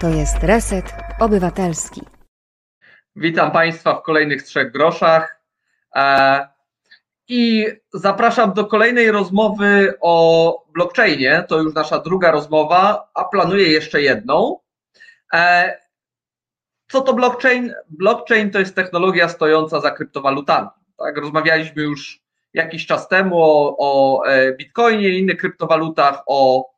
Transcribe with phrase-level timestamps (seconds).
[0.00, 2.02] To jest Reset Obywatelski.
[3.16, 5.40] Witam Państwa w kolejnych trzech groszach.
[5.96, 6.48] E,
[7.28, 11.44] I zapraszam do kolejnej rozmowy o blockchainie.
[11.48, 14.58] To już nasza druga rozmowa, a planuję jeszcze jedną.
[15.34, 15.74] E,
[16.88, 17.74] co to blockchain?
[17.88, 20.68] Blockchain to jest technologia stojąca za kryptowalutami.
[20.98, 22.23] Tak, rozmawialiśmy już
[22.54, 26.70] jakiś czas temu o, o e, bitcoinie innych kryptowalutach, o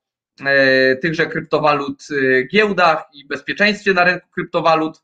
[0.47, 5.03] e, tychże kryptowalut e, giełdach i bezpieczeństwie na rynku kryptowalut.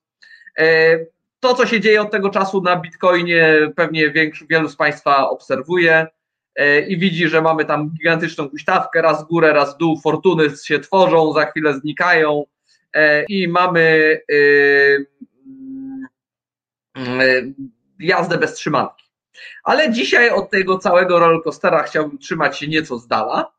[1.40, 6.06] To, co się dzieje od tego czasu na bitcoinie, pewnie większość, wielu z Państwa obserwuje
[6.88, 11.46] i widzi, że mamy tam gigantyczną huśtawkę, raz górę, raz dół, fortuny się tworzą, za
[11.46, 12.44] chwilę znikają
[13.28, 14.18] i mamy
[17.98, 19.01] jazdę bez trzymanki.
[19.64, 23.52] Ale dzisiaj od tego całego rollercoastera chciałbym trzymać się nieco z dala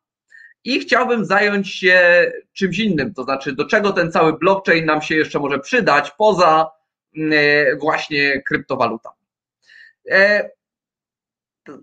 [0.63, 5.15] i chciałbym zająć się czymś innym, to znaczy do czego ten cały blockchain nam się
[5.15, 6.71] jeszcze może przydać poza
[7.15, 9.15] mm, e, właśnie kryptowalutami.
[10.09, 10.49] E,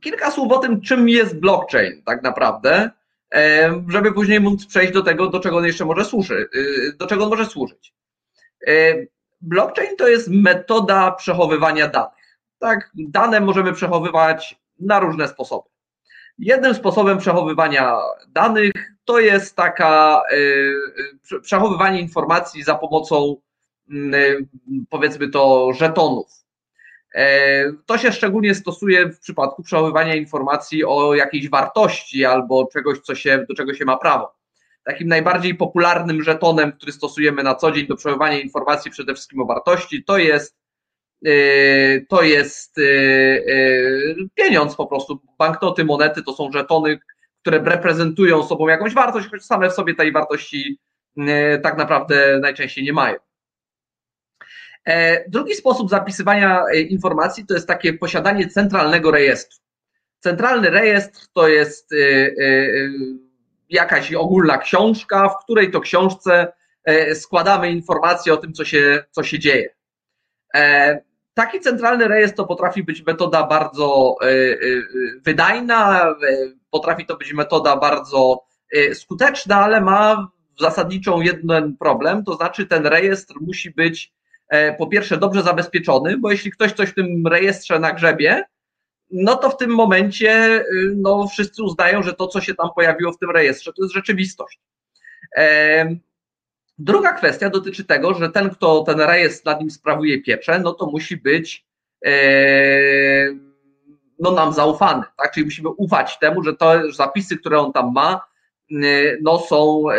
[0.01, 2.91] kilka słów o tym, czym jest blockchain tak naprawdę,
[3.35, 6.49] e, żeby później móc przejść do tego, do czego on jeszcze może służy,
[6.99, 7.95] do czego on może służyć.
[9.41, 12.20] Blockchain to jest metoda przechowywania danych
[12.61, 15.69] tak, dane możemy przechowywać na różne sposoby.
[16.39, 17.97] Jednym sposobem przechowywania
[18.29, 18.73] danych
[19.05, 20.23] to jest taka
[21.33, 23.37] y, przechowywanie informacji za pomocą
[23.91, 24.47] y,
[24.91, 26.27] powiedzmy to żetonów.
[27.15, 33.15] E, to się szczególnie stosuje w przypadku przechowywania informacji o jakiejś wartości albo czegoś, co
[33.15, 34.35] się, do czego się ma prawo.
[34.85, 39.47] Takim najbardziej popularnym żetonem, który stosujemy na co dzień do przechowywania informacji przede wszystkim o
[39.47, 40.60] wartości, to jest Y,
[42.09, 45.21] to jest y, y, pieniądz po prostu.
[45.39, 46.99] Banknoty, monety to są żetony,
[47.41, 50.79] które reprezentują sobą jakąś wartość, choć same w sobie tej wartości
[51.63, 53.17] tak naprawdę najczęściej nie mają.
[54.85, 59.59] E, drugi sposób zapisywania e, informacji to jest takie posiadanie centralnego rejestru.
[60.21, 61.91] Centralny rejestr to jest
[63.69, 66.53] jakaś ogólna książka, w której to książce
[66.85, 69.75] e, składamy informacje o tym, co się, co się dzieje.
[71.41, 74.57] Taki centralny rejestr to potrafi być metoda bardzo e, e,
[75.25, 76.15] wydajna, e,
[76.71, 78.45] potrafi to być metoda bardzo
[78.95, 80.29] skuteczna, ale ma
[80.61, 84.13] zasadniczą jeden problem, to znaczy ten rejestr musi być
[84.79, 88.45] po pierwsze dobrze zabezpieczony, bo jeśli ktoś coś w tym rejestrze nagrzebie,
[89.11, 90.65] no to w tym momencie
[90.97, 94.61] no, wszyscy uznają, że to, co się tam pojawiło w tym rejestrze, to jest rzeczywistość.
[96.83, 100.87] Druga kwestia dotyczy tego, że ten, kto ten rejestr nad nim sprawuje pieczę, no to
[100.87, 101.67] musi być
[102.07, 102.13] e,
[104.19, 105.33] no nam zaufany, tak?
[105.33, 108.21] Czyli musimy ufać temu, że to zapisy, które on tam ma,
[108.71, 108.77] e,
[109.23, 109.97] no są, e,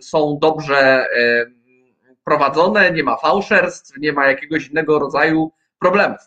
[0.00, 1.06] są dobrze
[2.24, 6.20] prowadzone, nie ma fałszerstw, nie ma jakiegoś innego rodzaju problemów.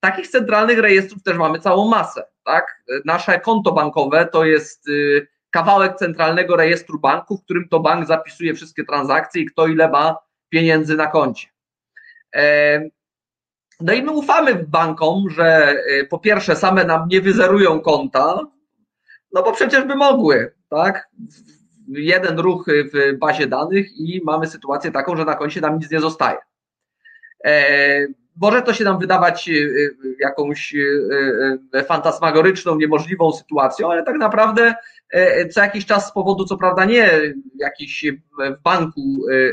[0.00, 2.82] Takich centralnych rejestrów też mamy całą masę, tak?
[3.04, 4.88] Nasze konto bankowe to jest
[5.54, 10.16] kawałek centralnego rejestru banku, w którym to bank zapisuje wszystkie transakcje i kto ile ma
[10.48, 11.48] pieniędzy na koncie.
[12.34, 12.80] E,
[13.80, 18.40] no i my ufamy bankom, że e, po pierwsze same nam nie wyzerują konta,
[19.32, 21.08] no bo przecież by mogły, tak?
[21.88, 26.00] Jeden ruch w bazie danych i mamy sytuację taką, że na koncie nam nic nie
[26.00, 26.38] zostaje.
[27.44, 29.50] E, może to się nam wydawać
[30.20, 30.74] jakąś
[31.86, 34.74] fantasmagoryczną, niemożliwą sytuacją, ale tak naprawdę
[35.50, 37.10] co jakiś czas z powodu, co prawda nie
[37.58, 39.00] jakichś w banku
[39.30, 39.52] e, e,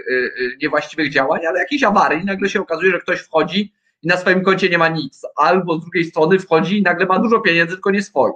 [0.61, 4.69] niewłaściwych działań, ale jakiejś awarii, nagle się okazuje, że ktoś wchodzi i na swoim koncie
[4.69, 8.03] nie ma nic, albo z drugiej strony wchodzi i nagle ma dużo pieniędzy, tylko nie
[8.03, 8.35] swoich.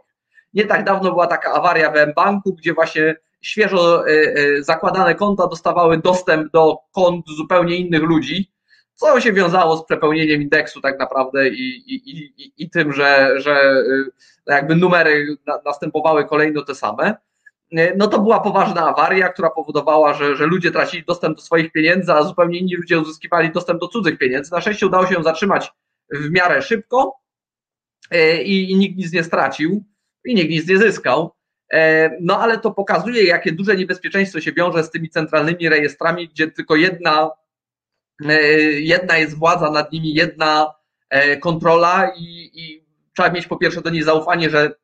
[0.54, 4.04] Nie tak dawno była taka awaria w banku, gdzie właśnie świeżo
[4.60, 8.52] zakładane konta dostawały dostęp do kont zupełnie innych ludzi,
[8.96, 13.84] co się wiązało z przepełnieniem indeksu tak naprawdę i, i, i, i tym, że, że
[14.48, 17.16] jakby numery następowały kolejno te same,
[17.98, 22.14] no to była poważna awaria, która powodowała, że, że ludzie tracili dostęp do swoich pieniędzy,
[22.14, 24.52] a zupełnie inni ludzie uzyskiwali dostęp do cudzych pieniędzy.
[24.52, 25.72] Na szczęście udało się ją zatrzymać
[26.12, 27.20] w miarę szybko
[28.12, 29.84] e, i, i nikt nic nie stracił
[30.26, 31.32] i nikt nic nie zyskał.
[31.74, 36.52] E, no ale to pokazuje, jakie duże niebezpieczeństwo się wiąże z tymi centralnymi rejestrami, gdzie
[36.52, 37.32] tylko jedna,
[38.26, 38.34] e,
[38.72, 40.74] jedna jest władza nad nimi, jedna
[41.42, 42.85] kontrola i, i
[43.16, 44.76] trzeba mieć po pierwsze do niej zaufanie, że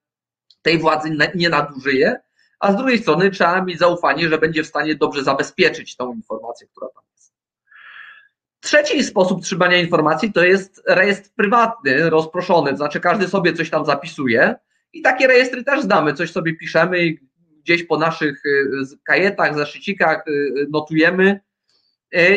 [0.62, 2.20] tej władzy nie nadużyje,
[2.60, 6.68] a z drugiej strony trzeba mieć zaufanie, że będzie w stanie dobrze zabezpieczyć tą informację,
[6.68, 7.34] która tam jest.
[8.60, 13.86] Trzeci sposób trzymania informacji to jest rejestr prywatny, rozproszony, to znaczy każdy sobie coś tam
[13.86, 14.56] zapisuje
[14.94, 17.20] i takie rejestry też znamy, coś sobie piszemy i
[17.64, 18.44] gdzieś po naszych
[19.04, 20.26] kajetach, zeszycikach
[20.70, 21.40] notujemy.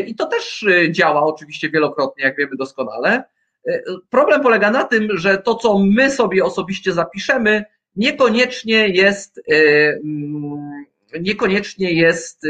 [0.07, 3.25] I to też działa oczywiście wielokrotnie, jak wiemy doskonale.
[4.11, 7.65] Problem polega na tym, że to, co my sobie osobiście zapiszemy,
[7.97, 10.85] niekoniecznie jest, mm,
[11.21, 12.47] niekoniecznie jest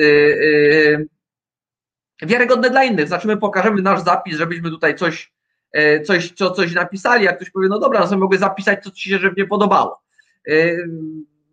[2.22, 3.08] wiarygodne dla innych.
[3.08, 5.32] Znaczy, my pokażemy nasz zapis, żebyśmy tutaj coś,
[5.72, 9.10] e, coś, co, coś napisali, jak ktoś powie, no dobra, no mogę zapisać, co ci
[9.10, 10.02] się żywnie podobało.
[10.48, 10.76] E,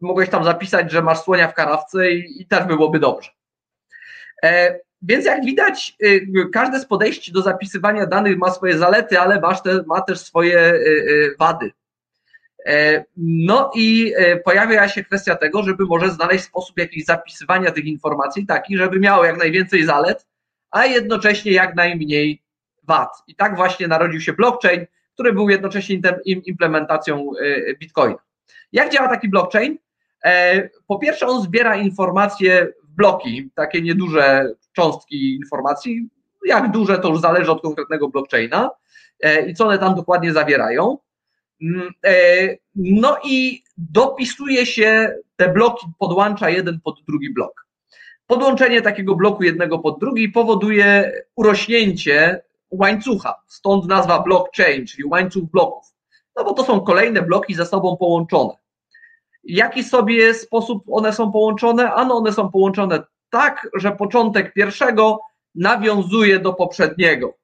[0.01, 3.29] mogłeś tam zapisać, że masz słonia w karawce i, i też byłoby dobrze.
[5.01, 5.97] E, więc jak widać,
[6.53, 9.41] każde z podejść do zapisywania danych ma swoje zalety, ale
[9.87, 10.73] ma też swoje
[11.39, 11.71] wady.
[13.17, 14.13] No i
[14.45, 19.25] pojawia się kwestia tego, żeby może znaleźć sposób jakiegoś zapisywania tych informacji taki, żeby miało
[19.25, 20.27] jak najwięcej zalet,
[20.71, 22.41] a jednocześnie jak najmniej
[22.83, 23.09] wad.
[23.27, 28.17] I tak właśnie narodził się blockchain, który był jednocześnie implementacją e, Bitcoina.
[28.71, 29.77] Jak działa taki blockchain?
[30.25, 36.09] E, po pierwsze, on zbiera informacje w bloki, takie nieduże cząstki informacji.
[36.45, 38.69] Jak duże, to już zależy od konkretnego blockchaina
[39.19, 40.97] e, i co one tam dokładnie zawierają.
[41.61, 41.91] Mm,
[42.75, 47.65] no i dopisuje się te bloki, podłącza jeden pod drugi blok.
[48.27, 52.41] Podłączenie takiego bloku jednego pod drugi powoduje urośnięcie
[52.71, 55.83] łańcucha, stąd nazwa blockchain, czyli łańcuch bloków.
[56.35, 58.53] No bo to są kolejne bloki ze sobą połączone.
[59.43, 61.93] Jaki sobie sposób one są połączone?
[61.93, 65.19] Ano one są połączone tak, że początek pierwszego
[65.55, 67.37] nawiązuje do poprzedniego,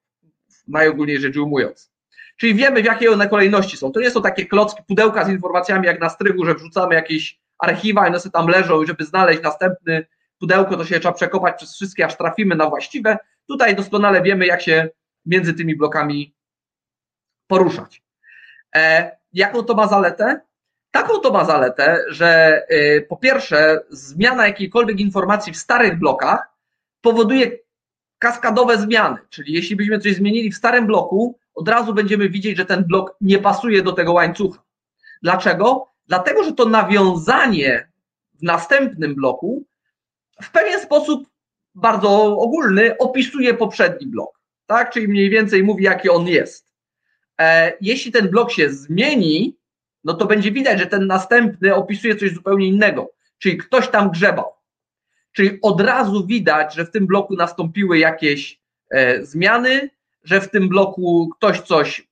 [0.68, 1.92] najogólniej rzecz ujmując.
[2.36, 3.92] Czyli wiemy, w jakiej one kolejności są.
[3.92, 8.04] To nie są takie klocki, pudełka z informacjami jak na strychu, że wrzucamy jakieś archiwa
[8.04, 10.06] i one sobie tam leżą, żeby znaleźć następny
[10.38, 13.18] pudełko to się trzeba przekopać przez wszystkie, aż trafimy na właściwe.
[13.48, 14.88] Tutaj doskonale wiemy, jak się
[15.26, 16.34] między tymi blokami
[17.46, 18.02] poruszać.
[18.76, 20.40] E, jaką to ma zaletę?
[20.98, 26.48] Taką to ma zaletę, że y, po pierwsze, zmiana jakiejkolwiek informacji w starych blokach
[27.00, 27.50] powoduje
[28.18, 29.16] kaskadowe zmiany.
[29.30, 33.16] Czyli jeśli byśmy coś zmienili w starym bloku, od razu będziemy widzieć, że ten blok
[33.20, 34.62] nie pasuje do tego łańcucha.
[35.22, 35.88] Dlaczego?
[36.06, 37.88] Dlatego, że to nawiązanie
[38.34, 39.64] w następnym bloku
[40.42, 41.28] w pewien sposób
[41.74, 44.90] bardzo ogólny opisuje poprzedni blok, tak?
[44.90, 46.72] Czyli mniej więcej mówi, jaki on jest.
[47.40, 49.57] E, jeśli ten blok się zmieni,
[50.04, 54.52] no to będzie widać, że ten następny opisuje coś zupełnie innego, czyli ktoś tam grzebał.
[55.32, 58.60] Czyli od razu widać, że w tym bloku nastąpiły jakieś
[58.90, 59.90] e, zmiany,
[60.24, 62.08] że w tym bloku ktoś coś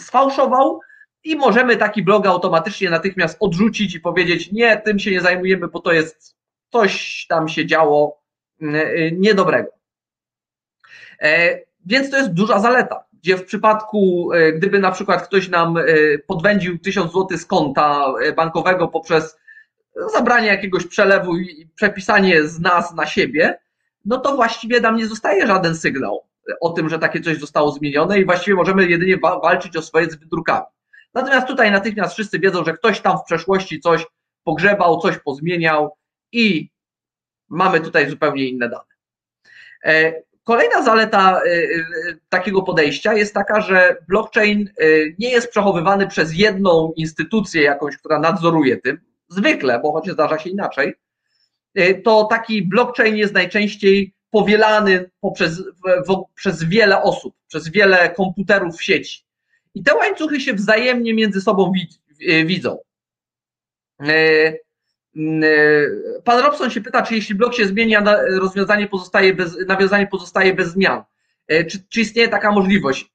[0.00, 0.80] sfałszował
[1.24, 5.80] i możemy taki blok automatycznie natychmiast odrzucić i powiedzieć: Nie, tym się nie zajmujemy, bo
[5.80, 6.36] to jest
[6.72, 8.22] coś tam się działo
[8.60, 9.70] mm, y, niedobrego.
[11.22, 15.76] E, więc to jest duża zaleta, gdzie w przypadku, e, gdyby na przykład ktoś nam
[15.76, 15.82] e,
[16.26, 19.36] podwędził 1000 zł z konta bankowego poprzez
[20.14, 23.58] zabranie jakiegoś przelewu i przepisanie z nas na siebie,
[24.04, 26.26] no to właściwie nam nie zostaje żaden sygnał
[26.60, 30.16] o tym, że takie coś zostało zmienione i właściwie możemy jedynie walczyć o swoje z
[30.16, 30.66] wydrukami.
[31.14, 34.06] Natomiast tutaj natychmiast wszyscy wiedzą, że ktoś tam w przeszłości coś
[34.44, 35.96] pogrzebał, coś pozmieniał,
[36.32, 36.70] i
[37.48, 38.96] mamy tutaj zupełnie inne dane.
[40.46, 41.66] Kolejna zaleta e, e,
[42.28, 44.70] takiego podejścia jest taka, że blockchain
[45.18, 50.50] nie jest przechowywany przez jedną instytucję jakąś, która nadzoruje tym, zwykle, bo choć zdarza się
[50.50, 50.94] inaczej,
[52.04, 55.62] to taki blockchain jest najczęściej powielany poprzez,
[56.34, 59.24] przez wiele osób, przez wiele komputerów w sieci.
[59.74, 61.72] I te łańcuchy się wzajemnie między sobą
[62.44, 62.78] widzą.
[65.16, 68.04] Mm, e, pan Robson się pyta, czy jeśli blok się zmienia,
[68.40, 71.02] rozwiązanie pozostaje bez, nawiązanie pozostaje bez zmian.
[71.48, 73.12] E, czy, czy istnieje taka możliwość?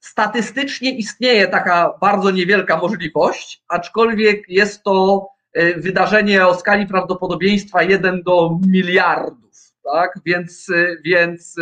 [0.00, 8.22] Statystycznie istnieje taka bardzo niewielka możliwość, aczkolwiek jest to e, wydarzenie o skali prawdopodobieństwa 1
[8.22, 10.18] do miliardów, tak?
[10.24, 10.70] Więc,
[11.04, 11.56] więc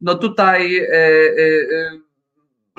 [0.00, 0.86] no tutaj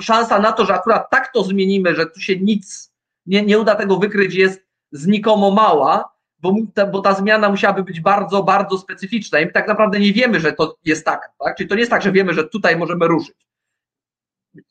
[0.00, 2.92] szansa na to, że akurat tak to zmienimy, że tu się nic
[3.26, 8.00] nie, nie uda tego wykryć, jest znikomo mała, bo ta, bo ta zmiana musiałaby być
[8.00, 11.56] bardzo, bardzo specyficzna i my tak naprawdę nie wiemy, że to jest tak, tak?
[11.56, 13.46] Czyli to nie jest tak, że wiemy, że tutaj możemy ruszyć.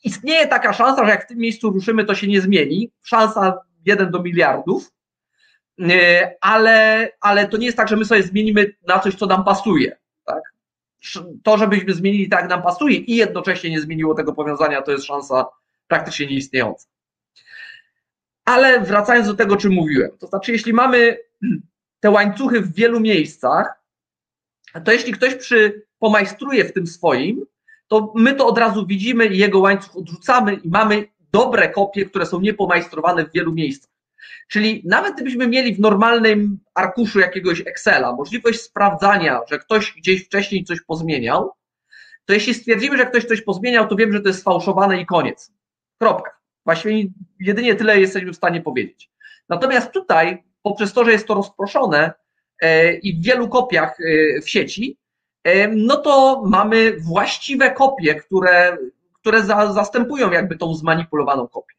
[0.04, 2.92] Istnieje taka szansa, że jak w tym miejscu ruszymy, to się nie zmieni.
[3.04, 4.92] Szansa 1 do miliardów,
[5.80, 9.44] e, ale, ale to nie jest tak, że my sobie zmienimy na coś, co nam
[9.44, 9.98] pasuje.
[10.26, 10.42] Tak?
[11.44, 15.46] To, żebyśmy zmienili tak, nam pasuje i jednocześnie nie zmieniło tego powiązania, to jest szansa
[15.88, 16.88] praktycznie nieistniejąca.
[18.46, 21.18] Ale wracając do tego, czym mówiłem, to znaczy, jeśli mamy
[22.00, 23.84] te łańcuchy w wielu miejscach,
[24.86, 27.46] to jeśli ktoś przy, pomajstruje w tym swoim,
[27.88, 32.26] to my to od razu widzimy i jego łańcuch odrzucamy i mamy dobre kopie, które
[32.26, 33.92] są niepomajstrowane w wielu miejscach.
[34.48, 40.64] Czyli nawet gdybyśmy mieli w normalnym arkuszu jakiegoś Excela możliwość sprawdzania, że ktoś gdzieś wcześniej
[40.64, 41.52] coś pozmieniał,
[42.26, 45.52] to jeśli stwierdzimy, że ktoś coś pozmieniał, to wiem, że to jest sfałszowane i koniec.
[46.02, 46.35] Kropka.
[46.66, 49.12] Właściwie jedynie tyle jesteśmy w stanie powiedzieć.
[49.50, 52.14] Natomiast tutaj, poprzez to, że jest to rozproszone
[52.62, 54.98] e, i w wielu kopiach e, w sieci,
[55.44, 58.78] e, no to mamy właściwe kopie, które,
[59.14, 61.76] które za, zastępują jakby tą zmanipulowaną kopię.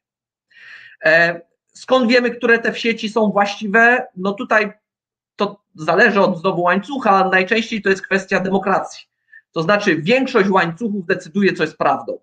[1.72, 4.06] Skąd wiemy, które te w sieci są właściwe?
[4.16, 4.72] No tutaj
[5.36, 9.06] to zależy od znowu łańcucha, najczęściej to jest kwestia demokracji.
[9.52, 12.18] To znaczy większość łańcuchów decyduje, co jest prawdą.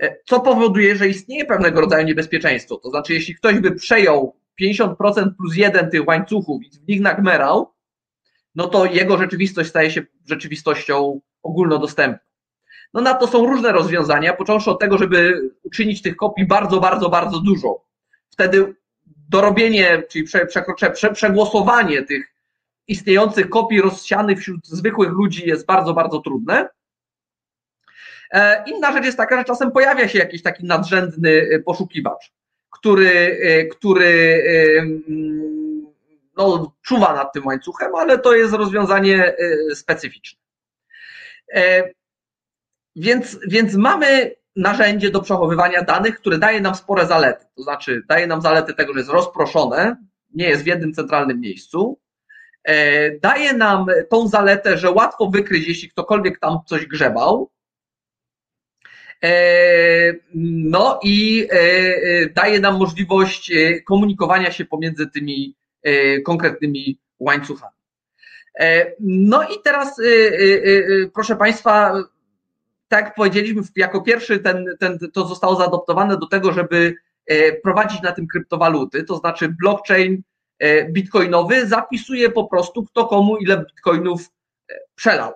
[0.00, 2.76] E, co powoduje, że istnieje pewnego rodzaju niebezpieczeństwo.
[2.76, 4.94] To znaczy, jeśli ktoś by przejął 50%
[5.36, 7.72] plus jeden tych łańcuchów i w nich nagmerał,
[8.54, 12.30] no to jego rzeczywistość staje się rzeczywistością ogólnodostępną.
[12.94, 17.08] No na to są różne rozwiązania, począwszy od tego, żeby uczynić tych kopii bardzo, bardzo,
[17.08, 17.84] bardzo dużo.
[18.30, 18.74] Wtedy
[19.28, 22.34] dorobienie, czyli prze, prze, prze, przegłosowanie tych
[22.88, 26.68] istniejących kopii rozsianych wśród zwykłych ludzi jest bardzo, bardzo trudne.
[28.30, 32.32] E, inna rzecz jest taka, że czasem pojawia się jakiś taki nadrzędny e, poszukiwacz,
[32.70, 34.44] który, e, który
[36.36, 39.34] no, czuwa nad tym łańcuchem, ale to jest rozwiązanie
[39.74, 40.40] specyficzne.
[42.96, 47.46] Więc, więc mamy narzędzie do przechowywania danych, które daje nam spore zalety.
[47.56, 49.96] To znaczy, daje nam zalety tego, że jest rozproszone,
[50.34, 52.00] nie jest w jednym centralnym miejscu.
[53.22, 57.50] Daje nam tą zaletę, że łatwo wykryć, jeśli ktokolwiek tam coś grzebał.
[59.24, 63.52] E, no i e, e, daje nam możliwość
[63.86, 65.56] komunikowania się pomiędzy tymi
[66.24, 67.74] konkretnymi łańcuchami.
[69.00, 70.00] No i teraz,
[71.14, 72.02] proszę Państwa,
[72.88, 76.94] tak jak powiedzieliśmy, jako pierwszy ten, ten, to zostało zaadoptowane do tego, żeby
[77.62, 80.22] prowadzić na tym kryptowaluty, to znaczy blockchain
[80.90, 84.30] bitcoinowy zapisuje po prostu kto komu ile bitcoinów
[84.94, 85.32] przelał,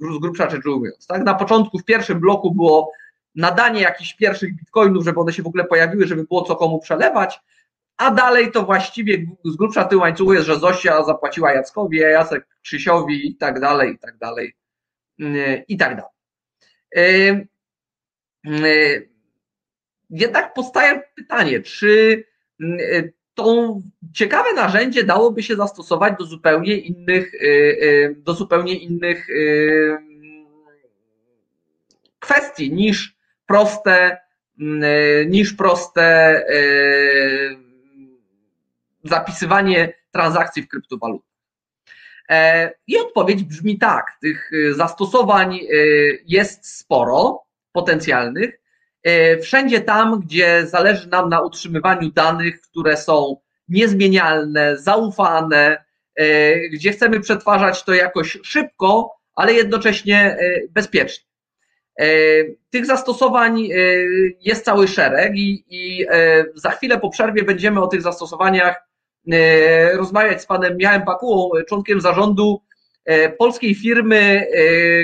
[0.00, 1.06] z grubsza rzecz ujmując.
[1.06, 1.24] Tak?
[1.24, 2.92] Na początku w pierwszym bloku było
[3.34, 7.40] nadanie jakichś pierwszych bitcoinów, żeby one się w ogóle pojawiły, żeby było co komu przelewać,
[7.96, 13.28] a dalej to właściwie z grubsza tyłu łańcuchu jest, że Zosia zapłaciła Jackowi, Jacek Krzysiowi
[13.28, 14.56] i tak dalej, i tak dalej,
[15.20, 16.12] mm, i tak dalej.
[20.10, 22.24] Jednak powstaje pytanie, czy
[23.34, 23.80] to
[24.14, 27.32] ciekawe narzędzie dałoby się zastosować do zupełnie innych,
[28.16, 29.26] do zupełnie innych
[32.18, 33.11] kwestii niż
[33.52, 34.18] proste,
[34.60, 36.64] mm, e, niż proste e,
[39.04, 41.30] zapisywanie transakcji w kryptowalutach.
[42.28, 45.60] E, I odpowiedź brzmi tak: tych zastosowań
[46.26, 48.60] jest sporo potencjalnych.
[49.42, 53.36] Wszędzie tam, gdzie zależy nam na utrzymywaniu danych, które są
[53.68, 55.84] niezmienialne, zaufane,
[56.72, 60.38] gdzie chcemy przetwarzać to jakoś szybko, ale jednocześnie
[60.70, 61.31] bezpiecznie.
[62.00, 62.04] E,
[62.70, 63.76] tych zastosowań e,
[64.40, 68.92] jest cały szereg i, i e, za chwilę po przerwie będziemy o tych zastosowaniach
[69.94, 72.62] rozmawiać z panem Michałem Pakułą, członkiem zarządu
[73.38, 74.46] polskiej firmy,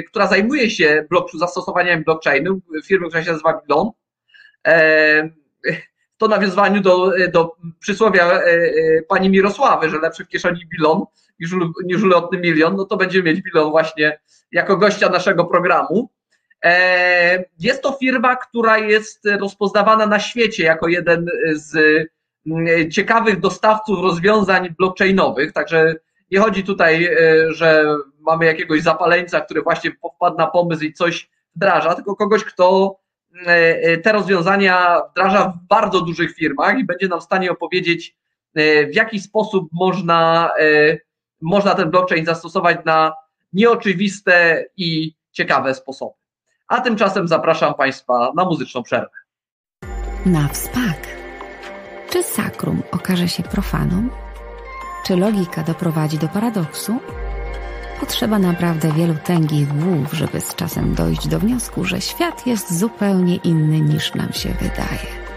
[0.09, 3.91] która zajmuje się zastosowaniami blockchainu, firmy, która się nazywa Bilon.
[6.17, 8.41] To nawiązaniu do, do przysłowia
[9.09, 11.05] pani Mirosławy, że lepszy w kieszeni Bilon
[11.41, 11.51] niż,
[11.85, 14.21] niż ulotny milion, no to będziemy mieć Bilon właśnie
[14.53, 16.11] jako gościa naszego programu.
[16.65, 21.77] E, jest to firma, która jest rozpoznawana na świecie jako jeden z
[22.47, 25.95] mm, ciekawych dostawców rozwiązań blockchainowych, także
[26.31, 31.31] nie chodzi tutaj, e, że mamy jakiegoś zapaleńca, który właśnie wpadł na pomysł i coś
[31.57, 32.97] wdraża, tylko kogoś, kto
[33.47, 38.17] e, te rozwiązania wdraża w bardzo dużych firmach i będzie nam w stanie opowiedzieć,
[38.91, 40.51] w jaki sposób można,
[41.41, 43.13] można ten blockchain zastosować na
[43.53, 46.18] nieoczywiste i ciekawe sposoby.
[46.69, 49.17] A tymczasem zapraszam Państwa na muzyczną przerwę.
[50.27, 51.09] Na wspak.
[52.11, 54.09] Czy sakrum okaże się profaną?
[55.07, 57.01] Czy logika doprowadzi do paradoksu?
[58.01, 63.37] Potrzeba naprawdę wielu tęgich głów, żeby z czasem dojść do wniosku, że świat jest zupełnie
[63.37, 65.29] inny niż nam się wydaje.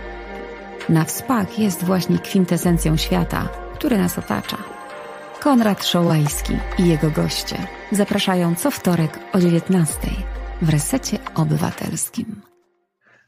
[0.90, 4.58] Na wspak jest właśnie kwintesencją świata, który nas otacza.
[5.40, 7.58] Konrad Szołajski i jego goście
[7.92, 9.98] zapraszają co wtorek o 19
[10.62, 12.42] w resecie obywatelskim.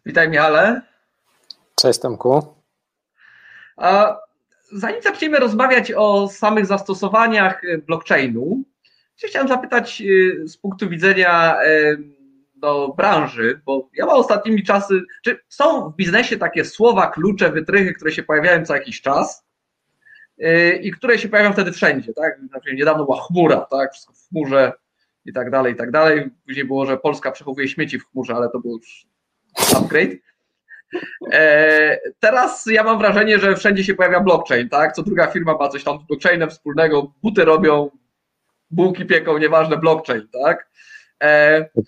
[0.06, 0.82] Witaj Michale.
[1.76, 2.56] Cześć Tomku.
[3.78, 4.20] A
[4.72, 8.64] zanim zaczniemy rozmawiać o samych zastosowaniach blockchainu,
[9.28, 11.58] chciałem zapytać y, z punktu widzenia
[12.56, 17.94] do branży, bo ja mam ostatnimi czasy, czy są w biznesie takie słowa, klucze, wytrychy,
[17.94, 19.46] które się pojawiają co jakiś czas
[20.82, 22.40] i które się pojawiają wtedy wszędzie, tak?
[22.50, 23.92] Znaczy, niedawno była chmura, tak?
[23.92, 24.74] Wszystko w chmurze
[25.26, 26.30] i tak dalej, i tak dalej.
[26.46, 29.06] Później było, że Polska przechowuje śmieci w chmurze, ale to był już
[29.76, 30.12] upgrade.
[31.32, 34.94] E, teraz ja mam wrażenie, że wszędzie się pojawia blockchain, tak?
[34.94, 37.90] Co druga firma ma coś tam z blockchainem wspólnego, buty robią,
[38.72, 40.70] bułki pieką, nieważne, blockchain, tak?
[41.20, 41.86] E, tak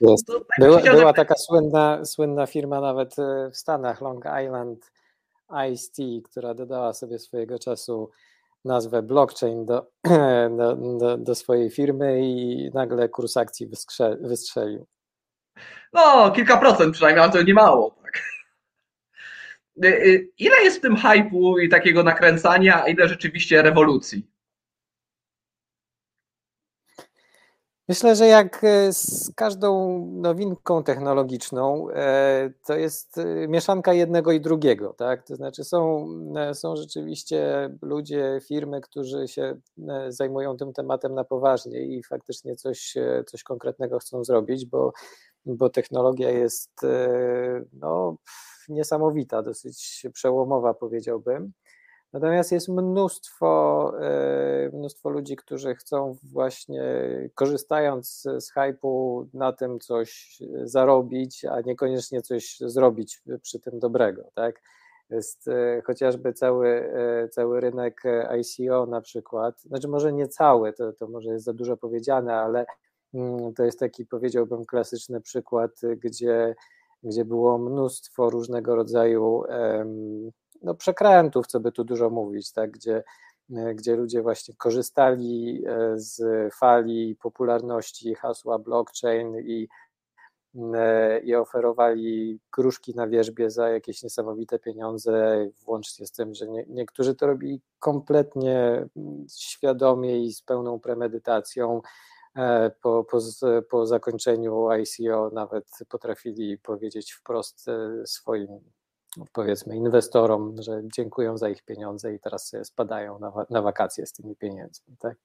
[0.60, 4.92] była, była taka słynna, słynna firma nawet e, w Stanach, Long Island
[5.74, 8.10] Ice Tea, która dodała sobie swojego czasu
[8.66, 9.92] nazwę blockchain do,
[11.00, 13.70] do, do, swojej firmy i nagle kurs akcji
[14.22, 14.88] wystrzelił.
[15.94, 17.96] No, kilka procent przynajmniej, ale to nie mało.
[18.04, 18.22] Tak?
[19.84, 24.35] Y, y, ile jest w tym hypu i takiego nakręcania, a ile rzeczywiście rewolucji?
[27.88, 34.42] Myślę, że jak e, z każdą nowinką technologiczną, e, to jest e, mieszanka jednego i
[34.42, 35.24] drugiego, tak?
[35.24, 36.08] To znaczy są,
[36.54, 39.58] są rzeczywiście ludzie, firmy, którzy się
[40.10, 42.94] zajmują tym tematem na poważnie i faktycznie coś,
[43.26, 44.94] coś konkretnego chcą zrobić, bo,
[45.46, 46.82] bo technologia jest
[47.74, 48.18] no,
[48.70, 51.54] niesamowita, dosyć przełomowa, powiedziałbym.
[52.14, 53.92] Natomiast jest mnóstwo,
[54.74, 56.84] mnóstwo ludzi, którzy chcą właśnie
[57.36, 64.62] korzystając z hypu na tym coś zarobić, a niekoniecznie coś zrobić przy tym dobrego, tak?
[65.10, 68.04] Jest e, chociażby cały, e, cały rynek
[68.40, 72.66] ICO na przykład, znaczy może nie cały, to, to może jest za dużo powiedziane, ale
[73.14, 76.56] mm, to jest taki powiedziałbym klasyczny przykład, gdzie,
[77.04, 79.44] gdzie było mnóstwo różnego rodzaju
[80.62, 83.04] no, przekrętów, co by tu dużo mówić, tak, gdzie,
[83.50, 86.24] gdzie ludzie właśnie korzystali e, z
[86.54, 89.68] fali popularności hasła blockchain i,
[90.74, 96.66] e, i oferowali gruszki na wierzbie za jakieś niesamowite pieniądze, włącznie z tym, że nie,
[96.68, 98.86] niektórzy to robili kompletnie
[99.38, 101.82] świadomie i z pełną premedytacją.
[102.36, 103.20] E, po, po,
[103.70, 107.66] po zakończeniu ICO nawet potrafili powiedzieć wprost
[108.06, 108.62] swoim
[109.34, 114.14] powiedzmy inwestorom, że dziękują za ich pieniądze i teraz sobie spadają na, na wakacje z
[114.14, 114.98] tymi pieniędzmi.
[115.00, 115.18] Tak?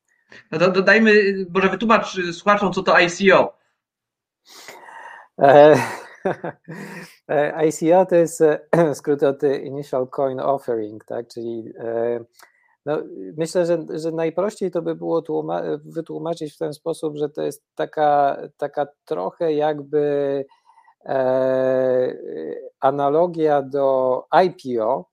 [0.50, 1.12] No to dodajmy,
[1.54, 3.56] może wytłumacz słuchaczom, co to ICO.
[5.38, 5.76] E,
[7.28, 8.60] e ICO to jest e,
[8.94, 11.28] skrót od Initial Coin Offering, tak?
[11.28, 11.72] czyli
[12.86, 13.02] no,
[13.36, 15.22] myślę, że, że najprościej to by było
[15.84, 20.44] wytłumaczyć w ten sposób, że to jest taka, taka trochę jakby
[22.80, 25.10] analogia do IPO,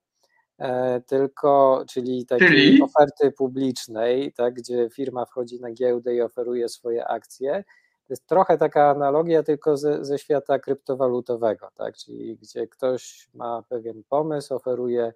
[0.60, 2.82] e, tylko, czyli takiej czyli?
[2.82, 7.63] oferty publicznej, tak, gdzie firma wchodzi na giełdę i oferuje swoje akcje.
[8.08, 13.63] To jest trochę taka analogia, tylko ze, ze świata kryptowalutowego, tak, czyli gdzie ktoś ma
[13.69, 15.13] pewien pomysł, oferuje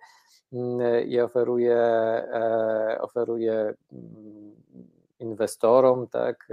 [0.53, 4.55] mm, i oferuje, e, oferuje mm,
[5.19, 6.47] inwestorom, tak,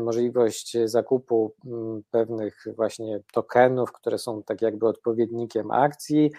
[0.00, 6.30] możliwość zakupu mm, pewnych właśnie tokenów, które są tak jakby odpowiednikiem akcji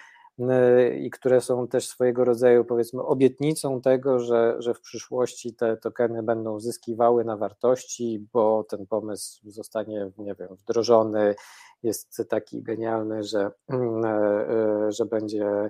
[1.02, 6.24] i które są też swojego rodzaju powiedzmy obietnicą tego, że, że w przyszłości te tokeny
[6.24, 11.36] będą zyskiwały na wartości, bo ten pomysł zostanie, nie wiem, wdrożony,
[11.84, 15.70] jest taki genialny, że, mm, e, że będzie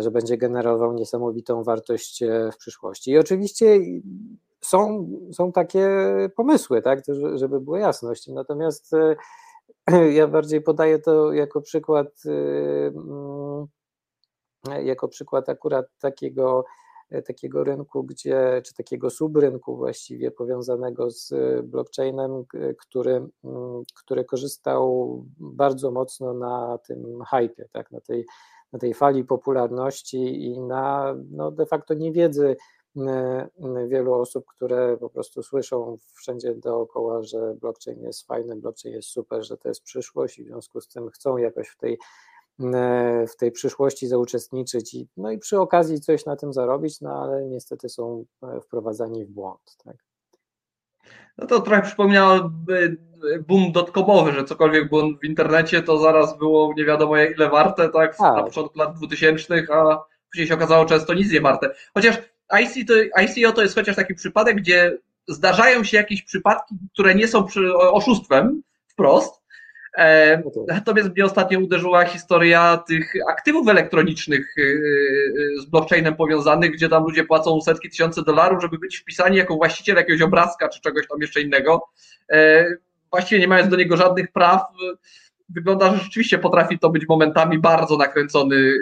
[0.00, 3.10] że będzie generował niesamowitą wartość e, w przyszłości.
[3.10, 3.78] I oczywiście
[4.60, 5.88] są, są takie
[6.36, 7.02] pomysły, tak,
[7.34, 8.28] żeby była jasność.
[8.28, 9.16] Natomiast e,
[10.18, 13.66] ja bardziej podaję to jako przykład, e, mm,
[14.86, 16.64] jako przykład akurat takiego,
[17.26, 21.32] takiego rynku, gdzie, czy takiego subrynku właściwie powiązanego z
[21.66, 22.44] blockchainem,
[22.78, 23.12] który,
[23.44, 28.26] mm, który korzystał bardzo mocno na tym hypie, tak, na tej,
[28.72, 32.56] na tej fali popularności i na no, de facto niewiedzy
[33.88, 39.44] wielu osób, które po prostu słyszą wszędzie dookoła, że blockchain jest fajny, blockchain jest super,
[39.44, 41.98] że to jest przyszłość i w związku z tym chcą jakoś w tej,
[43.28, 47.46] w tej przyszłości zauczestniczyć i, no i przy okazji coś na tym zarobić, no ale
[47.46, 49.76] niestety są e, wprowadzani w błąd.
[49.84, 49.96] Tak.
[51.38, 52.50] No to trochę przypomniało
[53.48, 58.16] boom dotcomowy, że cokolwiek było w internecie, to zaraz było nie wiadomo ile warte, tak,
[58.16, 58.36] tak.
[58.36, 61.74] na początku lat 2000, a później się okazało często nic nie warte.
[61.94, 62.18] Chociaż
[62.62, 67.28] IC to, ICO to jest chociaż taki przypadek, gdzie zdarzają się jakieś przypadki, które nie
[67.28, 67.46] są
[67.92, 69.40] oszustwem wprost.
[69.96, 76.72] E, no natomiast mnie ostatnio uderzyła historia tych aktywów elektronicznych e, e, z blockchainem powiązanych,
[76.72, 80.80] gdzie tam ludzie płacą setki tysięcy dolarów, żeby być wpisani jako właściciel jakiegoś obrazka czy
[80.80, 81.82] czegoś tam jeszcze innego.
[83.10, 84.62] Właściwie nie mając do niego żadnych praw.
[85.48, 88.72] Wygląda, że rzeczywiście potrafi to być momentami bardzo nakręcony,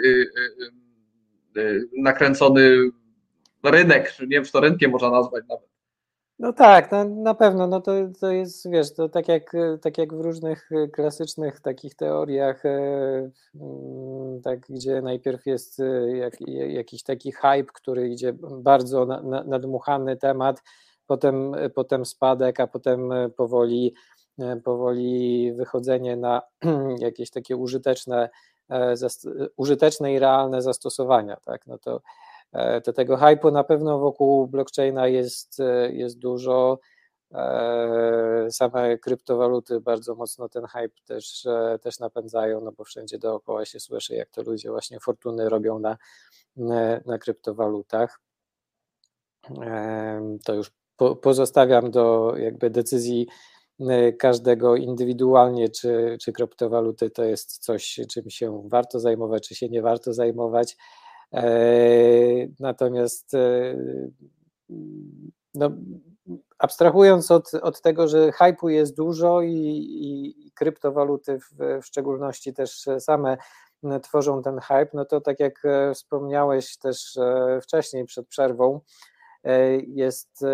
[1.97, 2.91] nakręcony
[3.63, 5.69] rynek, nie wiem, czy to rynkiem można nazwać nawet.
[6.39, 10.13] No tak, no, na pewno, no to, to jest, wiesz, to tak jak, tak jak
[10.13, 12.69] w różnych klasycznych takich teoriach, e,
[13.55, 16.33] mm, tak, gdzie najpierw jest e, jak,
[16.67, 20.63] jakiś taki hype, który idzie bardzo na, na, nadmuchany temat,
[21.07, 23.93] potem, potem spadek, a potem powoli,
[24.63, 26.41] powoli wychodzenie na
[26.99, 28.29] jakieś takie użyteczne,
[28.71, 28.95] e,
[29.57, 32.01] użyteczne i realne zastosowania, tak, no to E,
[32.83, 36.79] to tego hypu na pewno wokół blockchaina jest, e, jest dużo.
[37.33, 41.47] E, same kryptowaluty bardzo mocno ten hype też,
[41.81, 45.97] też napędzają, no bo wszędzie dookoła się słyszy, jak to ludzie właśnie fortuny robią na,
[47.05, 48.19] na kryptowalutach.
[50.45, 50.71] To już
[51.21, 53.27] pozostawiam do jakby decyzji
[54.19, 59.81] każdego indywidualnie, czy, czy kryptowaluty to jest coś, czym się warto zajmować, czy się nie
[59.81, 60.77] warto zajmować.
[61.33, 63.75] E, natomiast e,
[65.53, 65.71] no,
[66.57, 72.85] abstrahując od, od tego, że hypu jest dużo i, i, kryptowaluty w, w, szczególności też
[72.99, 73.37] same
[74.03, 77.19] tworzą ten hype, no to tak jak e, wspomniałeś też
[77.61, 78.81] wcześniej przed przerwą,
[79.87, 80.45] jest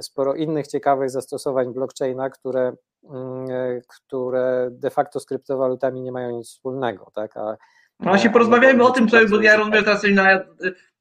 [0.00, 2.72] sporo innych ciekawych zastosowań blockchaina, które,
[3.04, 3.46] mm,
[3.88, 7.36] które de facto z kryptowalutami nie mają nic wspólnego, tak?
[7.36, 7.56] A
[8.00, 10.40] no właśnie porozmawiajmy o tym, co, bo ja rozumiem, teraz na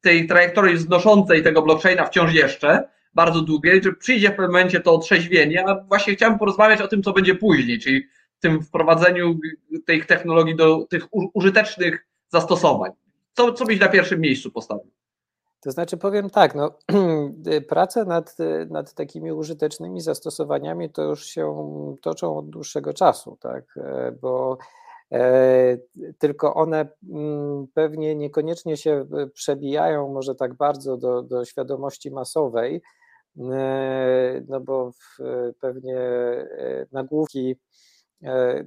[0.01, 4.93] tej trajektorii znoszącej tego blockchaina wciąż jeszcze, bardzo długiej, że przyjdzie w pewnym momencie to
[4.93, 8.03] otrzeźwienie, a właśnie chciałem porozmawiać o tym, co będzie później, czyli
[8.39, 9.39] tym wprowadzeniu
[9.86, 12.91] tych technologii do tych użytecznych zastosowań.
[13.34, 14.91] Co, co byś na pierwszym miejscu postawił?
[15.62, 16.77] To znaczy powiem tak, no,
[17.69, 18.36] prace nad,
[18.69, 21.55] nad takimi użytecznymi zastosowaniami to już się
[22.01, 23.63] toczą od dłuższego czasu, tak,
[24.21, 24.85] bo E,
[26.20, 32.82] tylko one mm, pewnie niekoniecznie się e, przebijają może tak bardzo do, do świadomości masowej,
[33.38, 34.91] e, no bo
[35.60, 36.00] pewnie
[36.91, 37.56] nagłówki,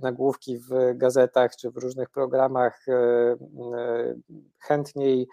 [0.02, 2.86] nagłówki w gazetach czy w różnych programach
[4.58, 5.28] chętniej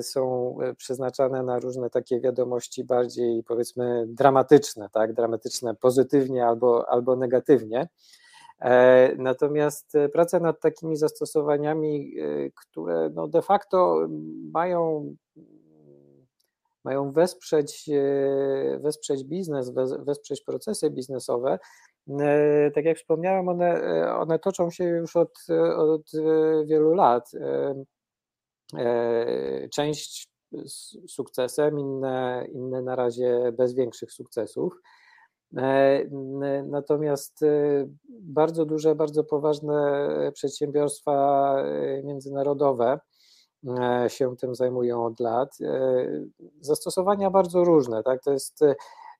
[0.00, 7.88] są przeznaczane na różne takie wiadomości bardziej powiedzmy dramatyczne, tak, dramatyczne pozytywnie albo, albo negatywnie.
[8.60, 14.06] E, natomiast e, praca nad takimi zastosowaniami, e, które no de facto
[14.52, 15.14] mają,
[16.84, 17.90] mają wesprzeć,
[18.80, 21.58] wesprzeć biznes, wesprzeć procesy biznesowe,
[22.74, 23.80] tak jak wspomniałem, one,
[24.18, 26.10] one toczą się już od, od
[26.66, 27.30] wielu lat.
[29.74, 34.72] Część z sukcesem, inne, inne na razie bez większych sukcesów.
[35.56, 36.04] E,
[36.64, 43.00] natomiast e, bardzo duże, bardzo poważne przedsiębiorstwa e, międzynarodowe
[44.08, 45.58] się tym zajmują od lat.
[46.60, 48.22] Zastosowania bardzo różne, tak?
[48.22, 48.60] To jest.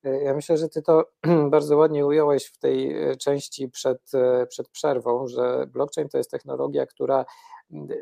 [0.05, 1.05] Ja myślę, że ty to
[1.51, 4.03] bardzo ładnie ująłeś w tej części przed,
[4.49, 7.25] przed przerwą, że blockchain to jest technologia, która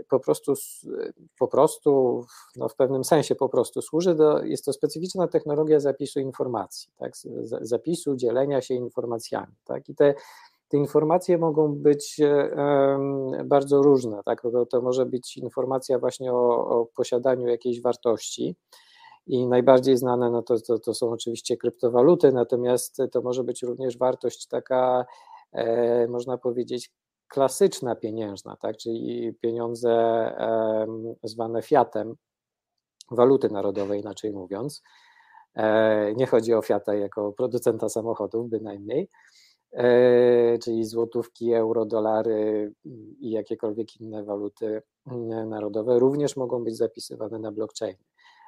[0.08, 0.54] po prostu,
[1.38, 2.20] po prostu
[2.56, 7.12] no w pewnym sensie po prostu służy do, jest to specyficzna technologia zapisu informacji, tak,
[7.60, 10.14] zapisu, dzielenia się informacjami, tak, i te,
[10.68, 12.20] te informacje mogą być
[13.44, 18.56] bardzo różne, tak, to, to może być informacja właśnie o, o posiadaniu jakiejś wartości,
[19.26, 23.98] i najbardziej znane no to, to, to, są oczywiście kryptowaluty, natomiast to może być również
[23.98, 25.04] wartość taka,
[25.52, 26.90] e, można powiedzieć,
[27.28, 29.96] klasyczna pieniężna, tak, czyli pieniądze
[31.22, 32.14] zwane fiatem,
[33.10, 34.82] waluty narodowej inaczej mówiąc.
[35.56, 39.08] E, nie chodzi o Fiata jako producenta samochodów bynajmniej,
[39.72, 42.72] e, czyli złotówki, euro, dolary
[43.20, 48.04] i jakiekolwiek inne waluty mm, narodowe również mogą być zapisywane na blockchainie.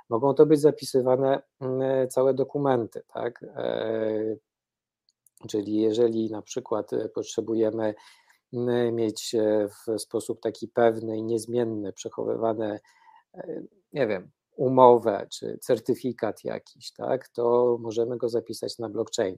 [0.09, 3.45] Mogą to być zapisywane mm, całe dokumenty, tak?
[3.57, 4.37] E,
[5.49, 7.95] czyli jeżeli na przykład potrzebujemy
[8.93, 12.81] mieć e, w sposób taki pewny i niezmienny przechowywane,
[13.35, 19.37] e, nie wiem, umowę czy certyfikat jakiś, tak, to możemy go zapisać na blockchain.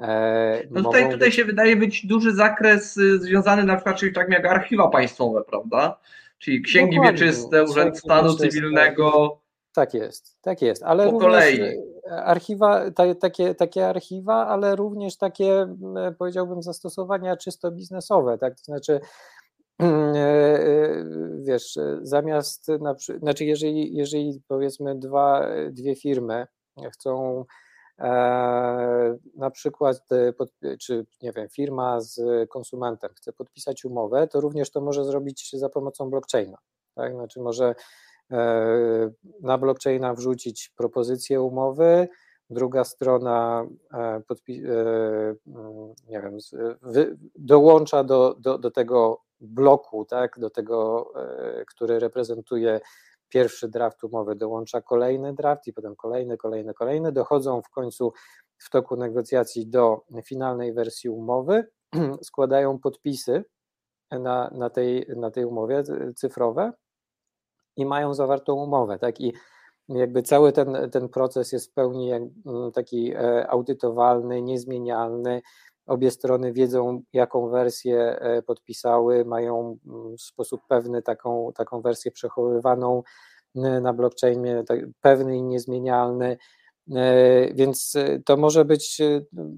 [0.00, 4.30] E, no tutaj, tutaj się wydaje być duży zakres y, związany na przykład, czyli tak
[4.30, 6.00] jak archiwa państwowe, prawda?
[6.38, 7.18] Czyli księgi Dokładnie.
[7.18, 9.38] wieczyste, Urząd Stanu Cywilnego.
[9.74, 11.60] Tak jest, tak jest, ale po kolei.
[12.10, 12.90] E, archiwa,
[13.20, 15.76] takie, takie archiwa, ale również takie,
[16.18, 19.00] powiedziałbym, zastosowania czysto biznesowe, tak, to znaczy
[19.80, 21.04] e, e,
[21.38, 26.46] wiesz, zamiast, na, znaczy jeżeli, jeżeli powiedzmy dwa, dwie firmy
[26.92, 27.44] chcą
[29.36, 29.96] na przykład,
[30.80, 35.68] czy nie wiem, firma z konsumentem chce podpisać umowę, to również to może zrobić za
[35.68, 36.58] pomocą blockchaina,
[36.94, 37.74] tak, znaczy może
[39.40, 42.08] na blockchaina wrzucić propozycję umowy,
[42.50, 43.66] druga strona
[46.08, 46.38] nie wiem,
[47.36, 51.12] dołącza do, do, do tego bloku, tak, do tego,
[51.66, 52.80] który reprezentuje
[53.28, 58.12] pierwszy draft umowy, dołącza kolejny draft i potem kolejny, kolejny, kolejny, dochodzą w końcu
[58.58, 61.66] w toku negocjacji do finalnej wersji umowy,
[62.22, 63.44] składają podpisy
[64.10, 65.82] na, na, tej, na tej umowie
[66.16, 66.72] cyfrowe
[67.76, 69.32] i mają zawartą umowę, tak, i
[69.88, 72.10] jakby cały ten, ten proces jest w pełni
[72.74, 75.42] taki e, audytowalny, niezmienialny,
[75.86, 79.78] Obie strony wiedzą, jaką wersję e, podpisały, mają
[80.18, 83.02] w sposób pewny taką, taką wersję przechowywaną
[83.56, 86.36] e, na blockchainie, tak, pewny i niezmienialny.
[87.54, 89.02] Więc to może być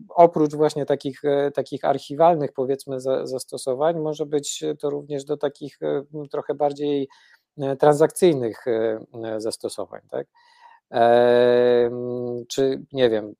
[0.08, 1.22] oprócz właśnie takich,
[1.54, 5.78] takich archiwalnych, powiedzmy, zastosowań, może być to również do takich
[6.30, 7.08] trochę bardziej
[7.78, 8.64] transakcyjnych
[9.38, 10.00] zastosowań.
[10.10, 10.26] Tak?
[12.48, 13.34] Czy nie wiem,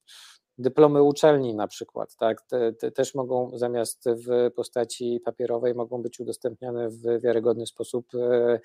[0.59, 6.21] dyplomy uczelni na przykład, tak, te, te też mogą zamiast w postaci papierowej mogą być
[6.21, 8.61] udostępniane w wiarygodny sposób e,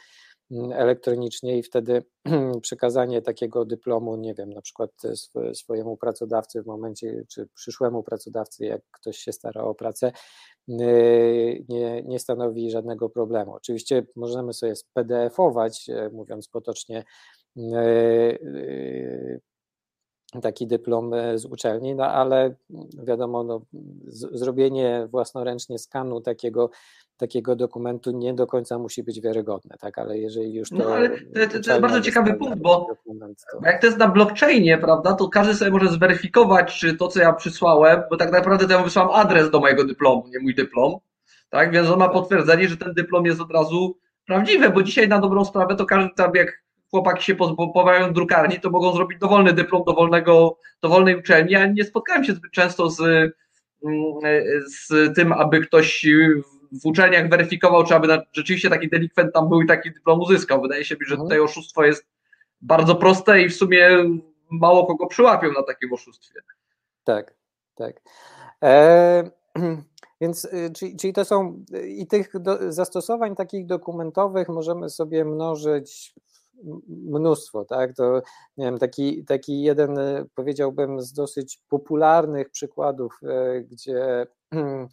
[0.73, 2.03] elektronicznie i wtedy
[2.61, 4.91] przekazanie takiego dyplomu, nie wiem, na przykład
[5.53, 10.11] swojemu pracodawcy w momencie, czy przyszłemu pracodawcy, jak ktoś się stara o pracę,
[10.69, 10.73] e,
[11.69, 13.53] nie, nie stanowi żadnego problemu.
[13.53, 17.03] Oczywiście możemy sobie PDF-ować, e, mówiąc potocznie,
[20.39, 22.55] taki dyplom e, z uczelni, no ale
[23.03, 23.61] wiadomo, no,
[24.07, 26.69] z, zrobienie własnoręcznie skanu takiego,
[27.17, 30.75] takiego dokumentu nie do końca musi być wiarygodne, tak, ale jeżeli już to...
[30.75, 33.59] No ale to, to, to jest bardzo ciekawy punkt, bo dokument, to...
[33.65, 37.33] jak to jest na blockchainie, prawda, to każdy sobie może zweryfikować, czy to, co ja
[37.33, 40.99] przysłałem, bo tak naprawdę to ja wysłałem adres do mojego dyplomu, nie mój dyplom,
[41.49, 42.13] tak, więc on ma tak.
[42.13, 46.09] potwierdzenie, że ten dyplom jest od razu prawdziwy, bo dzisiaj na dobrą sprawę to każdy
[46.15, 51.65] tam jak chłopaki się pozbawiają drukarni, to mogą zrobić dowolny dyplom dowolnego, dowolnej uczelni, a
[51.65, 53.33] nie spotkałem się zbyt często z, mm,
[54.67, 56.05] z tym, aby ktoś
[56.71, 60.61] w uczelniach weryfikował, czy aby rzeczywiście taki delikwent tam był i taki dyplom uzyskał.
[60.61, 61.29] Wydaje się mi, że mhm.
[61.29, 62.05] tutaj oszustwo jest
[62.61, 63.89] bardzo proste i w sumie
[64.51, 66.39] mało kogo przyłapią na takim oszustwie.
[67.03, 67.33] Tak,
[67.75, 68.01] tak.
[68.63, 69.23] E,
[70.21, 76.15] więc, y, czyli, czyli, to są i tych do, zastosowań takich dokumentowych możemy sobie mnożyć
[76.87, 77.95] mnóstwo, tak?
[77.95, 78.21] To
[78.57, 84.27] nie wiem, taki, taki jeden e, powiedziałbym z dosyć popularnych przykładów, e, gdzie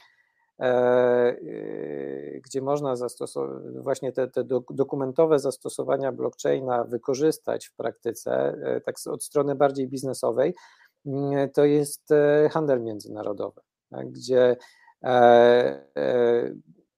[0.61, 1.37] e,
[2.44, 9.54] gdzie można zastosować właśnie te, te dokumentowe zastosowania blockchaina wykorzystać w praktyce, tak od strony
[9.54, 10.54] bardziej biznesowej,
[11.07, 12.09] mm, to jest
[12.50, 14.11] handel międzynarodowy, tak?
[14.11, 14.57] gdzie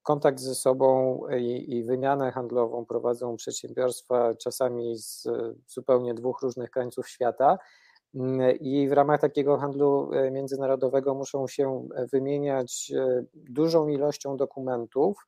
[0.03, 5.27] kontakt ze sobą i, i, wymianę handlową prowadzą przedsiębiorstwa czasami z
[5.67, 7.57] zupełnie dwóch różnych krańców świata.
[8.15, 15.25] Mm, I w ramach takiego handlu e, międzynarodowego muszą się wymieniać e, dużą ilością dokumentów.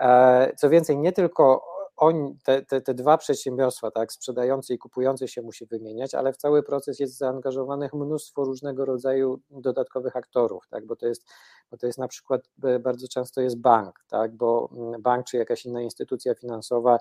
[0.00, 1.64] E, co więcej, nie tylko
[1.98, 6.36] oni, te, te, te dwa przedsiębiorstwa, tak, sprzedający i kupujący się musi wymieniać, ale w
[6.36, 11.26] cały proces jest zaangażowanych mnóstwo różnego rodzaju dodatkowych aktorów, tak, bo to jest,
[11.70, 15.36] bo to jest na przykład e, bardzo często jest bank, tak, bo mm, bank czy
[15.36, 16.98] jakaś inna instytucja finansowa,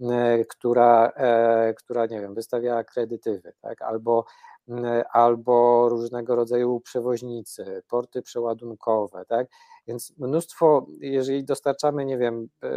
[0.00, 4.24] e, która, e, która nie wiem, wystawia kredytywy, tak, albo
[5.12, 9.46] albo różnego rodzaju przewoźnicy, porty przeładunkowe, tak?
[9.86, 12.68] Więc mnóstwo, jeżeli dostarczamy, nie wiem, e,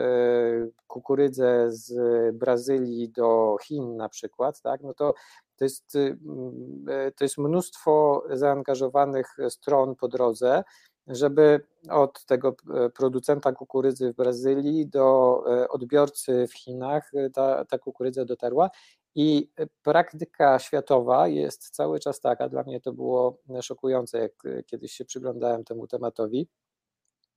[0.88, 1.95] kukurydzę z
[2.36, 5.13] Brazylii do Chin na przykład, tak, no to
[5.58, 10.63] to jest, mm, e, to jest mnóstwo zaangażowanych stron po drodze,
[11.08, 18.25] żeby od tego e, producenta kukurydzy w Brazylii do odbiorcy w Chinach ta, ta kukurydza
[18.25, 18.69] dotarła
[19.15, 19.52] i
[19.84, 24.32] praktyka światowa jest cały czas taka, dla mnie to było szokujące, jak
[24.65, 26.47] kiedyś się przyglądałem temu tematowi,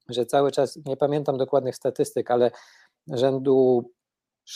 [0.08, 2.50] że cały czas, nie pamiętam dokładnych statystyk, ale
[3.12, 3.90] rzędu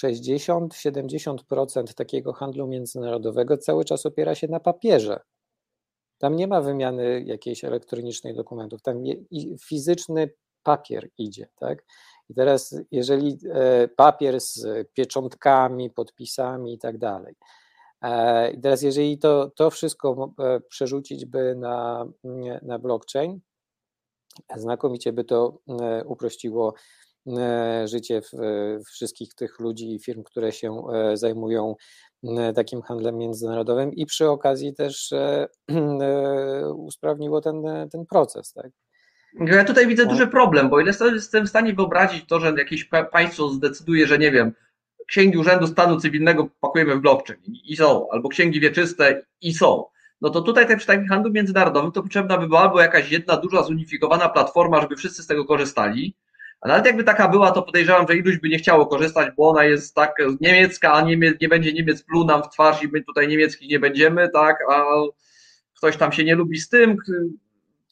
[0.03, 5.21] 60-70% takiego handlu międzynarodowego cały czas opiera się na papierze.
[6.19, 9.03] Tam nie ma wymiany jakiejś elektronicznej dokumentów, tam
[9.65, 10.31] fizyczny
[10.69, 11.85] papier idzie, tak?
[12.29, 17.35] I teraz, jeżeli e, papier z pieczątkami, podpisami i tak dalej.
[18.03, 22.07] E, I teraz, jeżeli to, to wszystko e, przerzucić by na,
[22.63, 23.41] na blockchain,
[24.57, 25.59] znakomicie by to
[26.07, 26.75] uprościło
[27.85, 28.23] życie
[28.87, 30.83] wszystkich tych ludzi i firm, które się
[31.15, 31.75] zajmują
[32.55, 35.15] takim handlem międzynarodowym i przy okazji też
[36.89, 38.53] usprawniło ten, ten proces.
[38.53, 38.71] Tak?
[39.35, 40.11] Ja tutaj widzę no.
[40.11, 44.19] duży problem, bo ile sobie jestem w stanie wyobrazić to, że jakieś państwo zdecyduje, że
[44.19, 44.53] nie wiem,
[45.09, 49.85] księgi Urzędu Stanu Cywilnego pakujemy w blockchain i są, albo księgi wieczyste i są.
[50.21, 53.63] No to tutaj przy takim handlu międzynarodowym to potrzebna by była albo jakaś jedna duża
[53.63, 56.17] zunifikowana platforma, żeby wszyscy z tego korzystali,
[56.61, 59.65] a nawet jakby taka była, to podejrzewam, że iluś by nie chciało korzystać, bo ona
[59.65, 63.29] jest tak niemiecka, a Niemie, nie będzie Niemiec pluł nam w twarz i my tutaj
[63.29, 64.85] niemieckich nie będziemy, tak, a
[65.77, 66.97] ktoś tam się nie lubi z tym.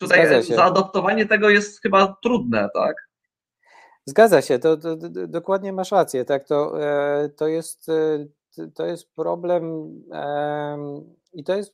[0.00, 3.06] Tutaj zaadoptowanie tego jest chyba trudne, tak?
[4.06, 8.26] Zgadza się, to, to, to, dokładnie masz rację, tak, to, e, to, jest, e,
[8.74, 9.92] to jest problem
[11.32, 11.72] i to jest,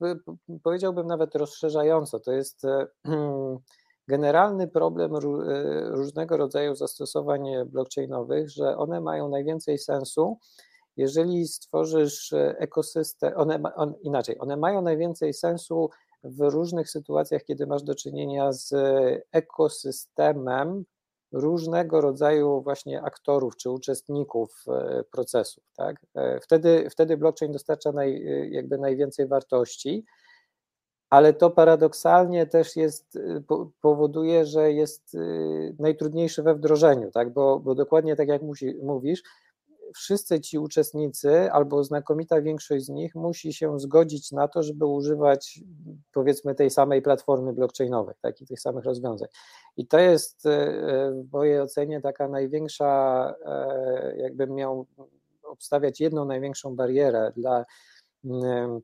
[0.62, 2.62] powiedziałbym nawet rozszerzająco, to jest
[4.08, 5.16] generalny problem
[5.90, 10.38] różnego rodzaju zastosowań blockchainowych, że one mają najwięcej sensu,
[10.96, 15.90] jeżeli stworzysz ekosystem, one, on, inaczej, one mają najwięcej sensu
[16.24, 18.74] w różnych sytuacjach, kiedy masz do czynienia z
[19.32, 20.84] ekosystemem
[21.32, 25.64] różnego rodzaju właśnie aktorów czy uczestników e, procesów.
[25.76, 25.96] Tak?
[26.14, 30.04] E, wtedy, wtedy blockchain dostarcza naj, e, jakby najwięcej wartości,
[31.10, 33.18] ale to paradoksalnie też jest,
[33.80, 35.16] powoduje, że jest
[35.78, 37.32] najtrudniejszy we wdrożeniu, tak?
[37.32, 39.22] bo, bo dokładnie tak jak musi, mówisz,
[39.94, 45.60] wszyscy ci uczestnicy, albo znakomita większość z nich, musi się zgodzić na to, żeby używać
[46.12, 49.28] powiedzmy tej samej platformy blockchainowej, tak, i tych samych rozwiązań.
[49.76, 50.50] I to jest e,
[51.12, 54.86] w mojej ocenie taka największa, e, jakbym miał
[55.42, 57.64] obstawiać jedną największą barierę dla
[58.24, 58.80] mm,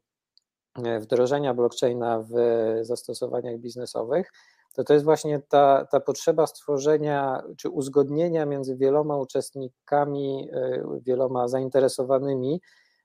[0.84, 2.34] e, wdrożenia blockchaina w
[2.82, 4.32] zastosowaniach biznesowych,
[4.78, 11.48] to to jest właśnie ta, ta potrzeba stworzenia czy uzgodnienia między wieloma uczestnikami, e, wieloma
[11.48, 12.60] zainteresowanymi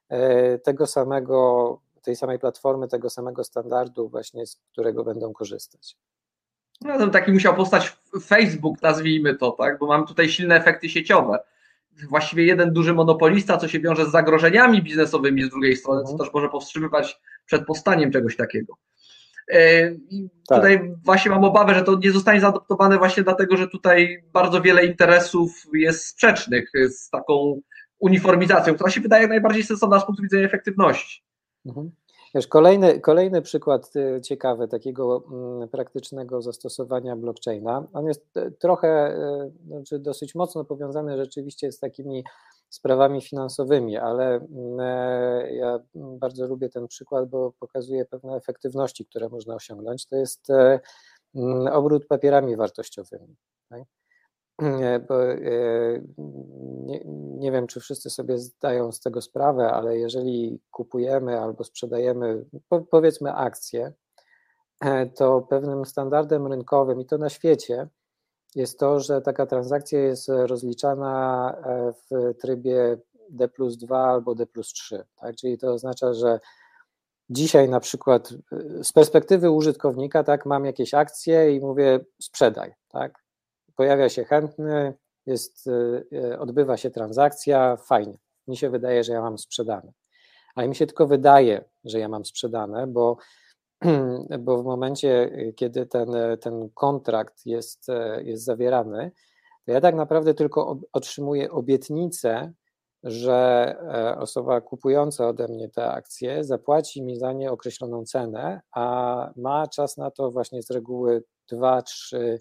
[0.10, 5.98] e, tego samego, tej samej platformy, tego samego standardu, właśnie z którego będą korzystać.
[6.82, 9.80] No, taki musiał powstać Facebook, nazwijmy to, tak?
[9.80, 11.40] bo mamy tutaj silne efekty sieciowe.
[12.10, 16.20] Właściwie jeden duży monopolista, co się wiąże z zagrożeniami biznesowymi z drugiej strony, co mhm.
[16.20, 18.78] też może powstrzymywać przed powstaniem czegoś takiego.
[19.52, 20.58] E, I tak.
[20.58, 24.86] tutaj właśnie mam obawę, że to nie zostanie zaadoptowane właśnie dlatego, że tutaj bardzo wiele
[24.86, 27.62] interesów jest sprzecznych z taką
[28.00, 31.24] uniformizacją, która się wydaje najbardziej sensowna z punktu widzenia efektywności.
[31.66, 31.92] Mhm.
[32.36, 37.88] Wiesz, kolejny, kolejny przykład y, ciekawy takiego mm, praktycznego zastosowania blockchaina.
[37.94, 39.18] On jest y, trochę,
[39.68, 42.24] znaczy dosyć mocno powiązany rzeczywiście z takimi
[42.74, 49.30] sprawami finansowymi, ale mm, e, ja bardzo lubię ten przykład, bo pokazuje pewne efektywności, które
[49.30, 50.08] można osiągnąć.
[50.08, 50.80] To jest e,
[51.36, 53.36] mm, obrót papierami wartościowymi.
[53.70, 53.82] Tak?
[54.62, 55.16] E, bo,
[56.86, 57.02] nie,
[57.40, 62.46] nie, wiem, czy wszyscy sobie zdają z tego sprawę, ale jeżeli kupujemy albo sprzedajemy,
[62.92, 63.94] powiedzmy, akcje,
[65.16, 67.88] to pewnym standardem rynkowym, i to na świecie,
[68.56, 72.98] jest to, że taka transakcja jest rozliczana e, w trybie
[73.30, 75.04] D plus 2 albo D plus 3.
[75.16, 75.36] Tak?
[75.36, 76.40] Czyli to oznacza, że
[77.30, 82.74] dzisiaj na przykład e, z perspektywy użytkownika tak, mam jakieś akcje i mówię sprzedaj.
[82.90, 83.24] Tak?
[83.76, 84.94] Pojawia się chętny,
[85.26, 85.70] jest,
[86.14, 88.18] e, odbywa się transakcja, fajnie.
[88.48, 89.94] Mi się wydaje, że ja mam sprzedane.
[90.56, 93.18] Ale mi się tylko wydaje, że ja mam sprzedane, bo
[94.40, 96.10] bo w momencie, y, kiedy ten,
[96.42, 99.12] ten kontrakt jest, e, jest zawierany,
[99.66, 102.54] to ja tak naprawdę tylko otrzymuję obietnicę,
[103.04, 109.30] że e, osoba kupująca ode mnie te akcje zapłaci mi za nie określoną cenę, a
[109.36, 112.38] ma czas na to właśnie z reguły 2-3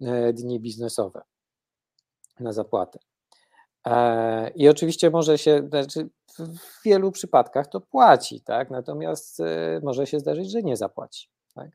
[0.00, 1.22] e, dni biznesowe
[2.40, 2.98] na zapłatę.
[3.86, 8.70] E, I oczywiście może się, znaczy w wielu przypadkach to płaci, tak?
[8.70, 11.28] Natomiast e, może się zdarzyć, że nie zapłaci.
[11.54, 11.70] Tak?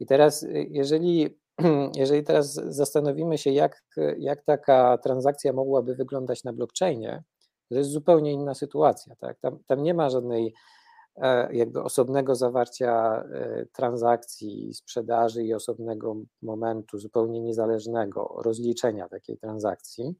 [0.00, 1.38] I teraz, e, jeżeli,
[1.96, 3.84] jeżeli teraz zastanowimy się, jak,
[4.18, 7.22] jak taka transakcja mogłaby wyglądać na blockchainie,
[7.68, 9.16] to jest zupełnie inna sytuacja.
[9.16, 9.38] Tak?
[9.40, 10.54] Tam, tam nie ma żadnej
[11.50, 13.24] jakby osobnego zawarcia
[13.72, 20.14] transakcji, sprzedaży i osobnego momentu zupełnie niezależnego rozliczenia takiej transakcji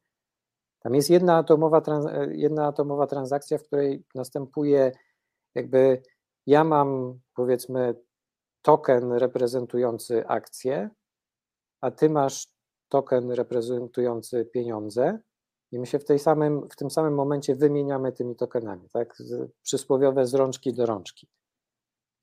[0.83, 1.83] tam jest jedna atomowa,
[2.31, 4.93] jedna atomowa transakcja, w której następuje
[5.55, 6.03] jakby
[6.47, 7.95] ja mam powiedzmy
[8.62, 10.91] token reprezentujący akcję,
[11.80, 12.49] a ty masz
[12.89, 15.18] token reprezentujący pieniądze
[15.72, 19.16] i my się w, tej samym, w tym samym momencie wymieniamy tymi tokenami, tak?
[19.62, 21.28] Przysłowiowe z rączki do rączki.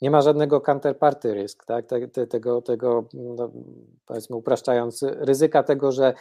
[0.01, 1.85] Nie ma żadnego counterparty risk, tak?
[2.29, 3.51] Tego, tego no,
[4.05, 6.13] powiedzmy upraszczając, ryzyka tego, że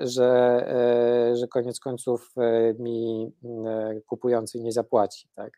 [0.00, 0.64] że,
[1.32, 3.32] e, że koniec końców e, mi
[3.66, 5.52] e, kupujący nie zapłaci, tak?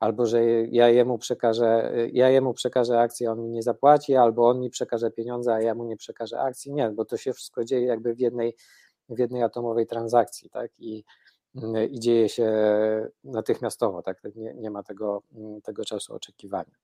[0.00, 4.60] Albo że ja jemu przekażę, ja jemu przekażę akcję, on mi nie zapłaci, albo on
[4.60, 6.72] mi przekaże pieniądze, a ja mu nie przekażę akcji.
[6.72, 8.56] Nie, bo to się wszystko dzieje jakby w jednej,
[9.08, 10.70] w jednej atomowej transakcji, tak?
[10.78, 11.04] I,
[11.90, 12.52] i dzieje się
[13.24, 14.22] natychmiastowo, tak?
[14.36, 15.22] Nie, nie ma tego,
[15.62, 16.74] tego czasu oczekiwania.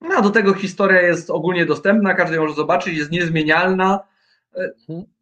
[0.00, 4.00] No, do tego historia jest ogólnie dostępna, każdy może zobaczyć, jest niezmienialna.
[4.54, 5.13] Mhm.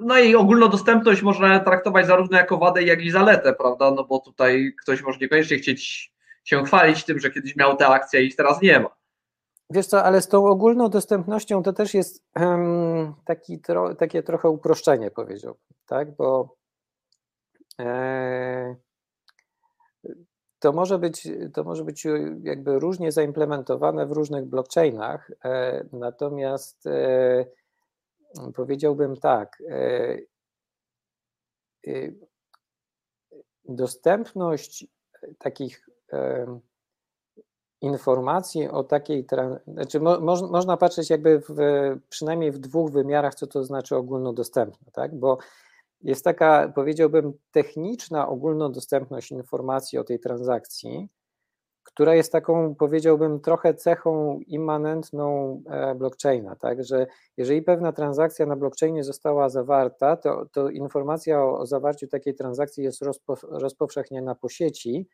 [0.00, 3.90] No i ogólnodostępność można traktować zarówno jako wadę, jak i zaletę, prawda?
[3.90, 6.12] No bo tutaj ktoś może niekoniecznie chcieć
[6.44, 8.90] się chwalić tym, że kiedyś miał tę akcję i teraz nie ma.
[9.70, 14.48] Wiesz co, ale z tą ogólną dostępnością to też jest um, taki, tro, takie trochę
[14.48, 16.16] uproszczenie, powiedziałbym, tak?
[16.16, 16.56] Bo
[17.80, 18.76] e,
[20.58, 22.06] to może być, to może być
[22.42, 27.46] jakby różnie zaimplementowane w różnych blockchainach, e, natomiast e,
[28.54, 30.18] powiedziałbym tak, e,
[33.64, 34.86] dostępność
[35.38, 35.88] takich
[37.80, 39.26] informacji o takiej,
[39.66, 40.20] znaczy mo,
[40.50, 41.54] można patrzeć jakby w,
[42.08, 45.14] przynajmniej w dwóch wymiarach, co to znaczy ogólnodostępne, tak?
[45.14, 45.38] Bo
[46.02, 51.08] jest taka, powiedziałbym, techniczna ogólnodostępność informacji o tej transakcji,
[51.84, 57.06] która jest taką, powiedziałbym, trochę cechą immanentną e, blockchaina, tak, że
[57.36, 62.84] jeżeli pewna transakcja na blockchainie została zawarta, to, to informacja o, o zawarciu takiej transakcji
[62.84, 65.08] jest rozpo, rozpowszechniana po sieci,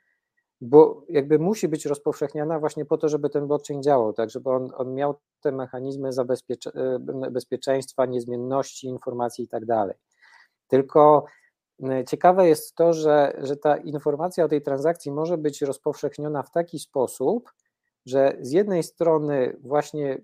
[0.61, 4.71] bo jakby musi być rozpowszechniana właśnie po to, żeby ten blockchain działał, tak, żeby on,
[4.75, 6.99] on miał te mechanizmy zabezpiecze, e,
[7.31, 9.97] bezpieczeństwa, niezmienności informacji i tak dalej.
[10.68, 11.25] Tylko
[12.07, 16.78] ciekawe jest to, że, że ta informacja o tej transakcji może być rozpowszechniona w taki
[16.78, 17.53] sposób,
[18.07, 20.18] że z jednej strony właśnie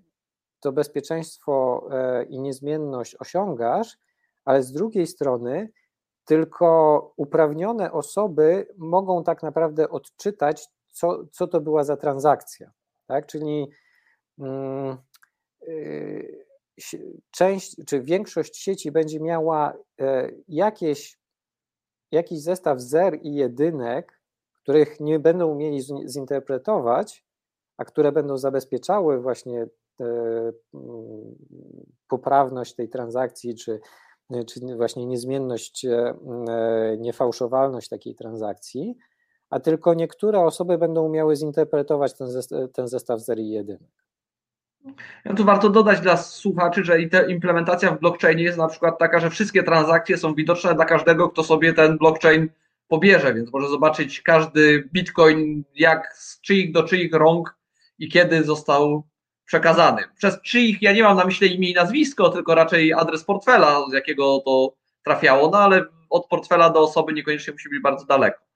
[0.59, 3.97] to bezpieczeństwo e, i niezmienność osiągasz,
[4.45, 5.69] ale z drugiej strony
[6.25, 12.71] tylko uprawnione osoby mogą tak naprawdę odczytać, co, co to była za transakcja.
[13.07, 13.25] Tak?
[13.25, 13.67] Czyli
[14.37, 14.97] yy,
[17.31, 21.17] część, czy większość sieci będzie miała e, jakieś,
[22.11, 24.21] jakiś zestaw zer i jedynek,
[24.53, 27.25] których nie będą umieli zinterpretować,
[27.77, 29.67] a które będą zabezpieczały właśnie
[30.01, 30.05] e,
[32.07, 33.79] poprawność tej transakcji, czy,
[34.47, 36.15] czy właśnie niezmienność, e,
[36.99, 38.97] niefałszowalność takiej transakcji,
[39.49, 44.06] a tylko niektóre osoby będą umiały zinterpretować ten zestaw, ten zestaw zer i jedynek.
[45.25, 49.29] Ja tu warto dodać dla słuchaczy, że implementacja w blockchainie jest na przykład taka, że
[49.29, 52.49] wszystkie transakcje są widoczne dla każdego, kto sobie ten blockchain
[52.87, 57.57] pobierze, więc może zobaczyć każdy bitcoin, jak z czyich do czyich rąk
[57.99, 59.03] i kiedy został
[59.45, 60.03] przekazany.
[60.17, 63.93] Przez czyich ja nie mam na myśli imię i nazwisko, tylko raczej adres portfela, z
[63.93, 64.73] jakiego to
[65.03, 68.46] trafiało, no ale od portfela do osoby niekoniecznie musi być bardzo daleko.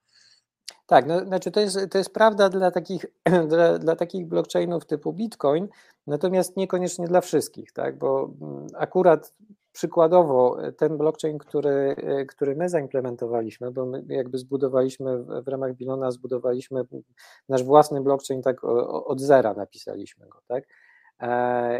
[0.88, 3.06] Tak, no, znaczy to jest, to jest prawda dla takich,
[3.50, 5.68] dla, dla takich blockchainów typu Bitcoin,
[6.08, 9.34] natomiast niekoniecznie dla wszystkich, tak, bo mm, akurat
[9.72, 11.96] przykładowo ten blockchain, który,
[12.28, 16.82] który my zaimplementowaliśmy, bo my jakby zbudowaliśmy w ramach Bilona, zbudowaliśmy
[17.50, 20.81] nasz własny blockchain tak od zera napisaliśmy go, tak, E,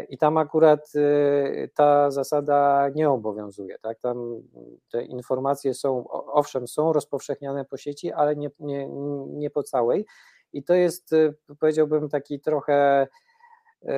[0.08, 3.78] I tam akurat y, ta zasada nie obowiązuje.
[3.78, 4.00] Tak?
[4.00, 4.42] Tam
[4.90, 8.88] te informacje są, owszem, są rozpowszechniane po sieci, ale nie, nie,
[9.26, 10.06] nie po całej.
[10.52, 13.06] I to jest, y, powiedziałbym, taki trochę
[13.82, 13.88] y,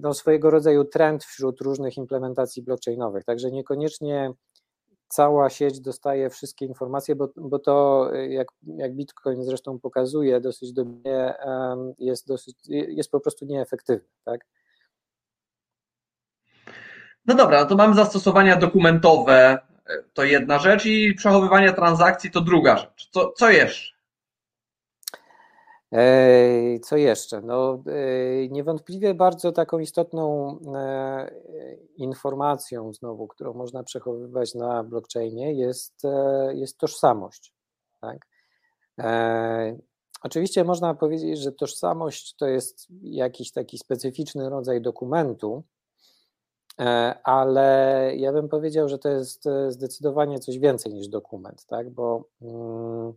[0.00, 3.24] no, swojego rodzaju trend wśród różnych implementacji blockchainowych.
[3.24, 4.32] Także niekoniecznie
[5.14, 11.34] cała sieć dostaje wszystkie informacje, bo, bo to, jak, jak Bitcoin zresztą pokazuje, dosyć dobrze,
[11.98, 14.08] jest, dosyć, jest po prostu nieefektywny.
[14.24, 14.40] Tak?
[17.26, 19.58] No dobra, no to mamy zastosowania dokumentowe,
[20.12, 23.10] to jedna rzecz, i przechowywanie transakcji to druga rzecz.
[23.10, 23.93] Co, co jeszcze?
[26.82, 27.40] Co jeszcze?
[27.40, 27.82] No,
[28.50, 31.30] niewątpliwie bardzo taką istotną e,
[31.96, 37.52] informacją, znowu, którą można przechowywać na blockchainie, jest, e, jest tożsamość.
[38.00, 38.26] Tak?
[38.98, 39.76] E,
[40.22, 45.62] oczywiście można powiedzieć, że tożsamość to jest jakiś taki specyficzny rodzaj dokumentu,
[47.24, 51.90] ale ja bym powiedział, że to jest zdecydowanie coś więcej niż dokument, tak?
[51.90, 53.12] bo, mm,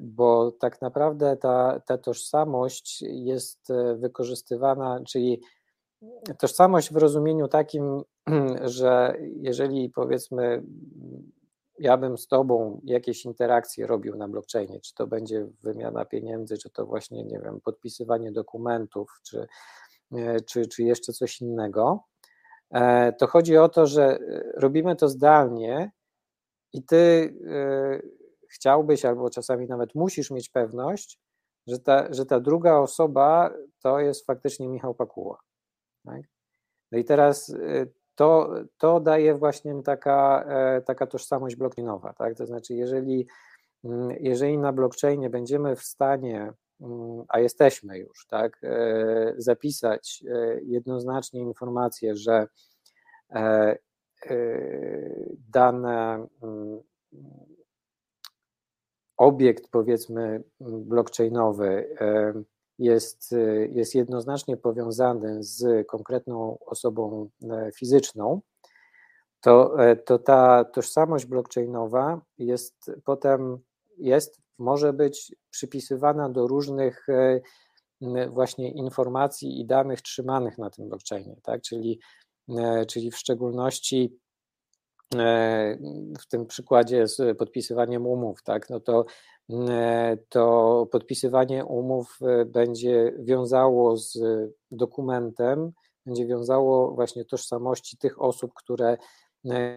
[0.00, 5.40] bo tak naprawdę ta, ta tożsamość jest wykorzystywana, czyli
[6.38, 8.02] tożsamość w rozumieniu takim,
[8.64, 10.62] że jeżeli powiedzmy
[11.78, 16.70] ja bym z tobą jakieś interakcje robił na blockchainie, czy to będzie wymiana pieniędzy, czy
[16.70, 19.46] to właśnie, nie wiem, podpisywanie dokumentów, czy
[20.12, 22.04] E, czy, czy jeszcze coś innego,
[22.70, 24.18] e, to chodzi o to, że e,
[24.56, 25.90] robimy to zdalnie
[26.72, 27.34] i ty
[28.54, 31.20] chciałbyś, albo czasami nawet musisz mieć pewność,
[31.66, 35.38] że ta, że ta druga osoba to jest faktycznie Michał Pakuła.
[36.04, 36.22] Tak?
[36.92, 37.54] No i teraz
[38.14, 40.46] to, to daje właśnie taka,
[40.86, 42.36] taka tożsamość blockchainowa, tak?
[42.36, 43.26] To znaczy, jeżeli,
[43.84, 48.60] mm, jeżeli na blockchainie będziemy w stanie, mm, a jesteśmy już, tak,
[49.36, 50.24] zapisać
[50.62, 52.46] jednoznacznie informację, że
[55.52, 56.80] dane mm,
[59.22, 61.96] obiekt, powiedzmy, blockchainowy
[62.78, 63.34] jest,
[63.70, 68.40] jest jednoznacznie powiązany z konkretną osobą e, fizyczną,
[69.40, 73.58] to, e, to ta tożsamość blockchainowa jest potem,
[73.98, 77.40] jest, może być przypisywana do różnych e,
[78.28, 81.62] właśnie informacji i danych trzymanych na tym blockchainie, tak?
[81.62, 82.00] czyli,
[82.88, 84.21] czyli w szczególności E,
[86.20, 89.04] w tym przykładzie z podpisywaniem umów, tak, no to,
[89.50, 94.18] e, to podpisywanie umów e, będzie wiązało z
[94.70, 95.72] dokumentem,
[96.06, 98.96] będzie wiązało właśnie tożsamości tych osób, które,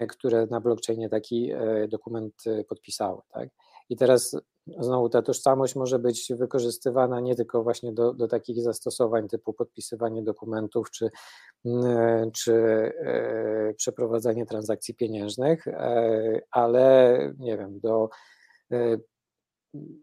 [0.10, 1.52] które na blockchainie taki
[1.90, 2.34] dokument
[2.70, 3.22] podpisały.
[3.30, 3.50] Tak?
[3.90, 4.38] I teraz
[4.80, 10.24] znowu ta tożsamość może być wykorzystywana nie tylko właśnie do, do takich zastosowań typu podpisywanie
[10.24, 11.10] dokumentów czy,
[11.66, 18.10] mm, czy e, przeprowadzanie transakcji pieniężnych, e, ale nie wiem, do
[18.72, 18.98] e,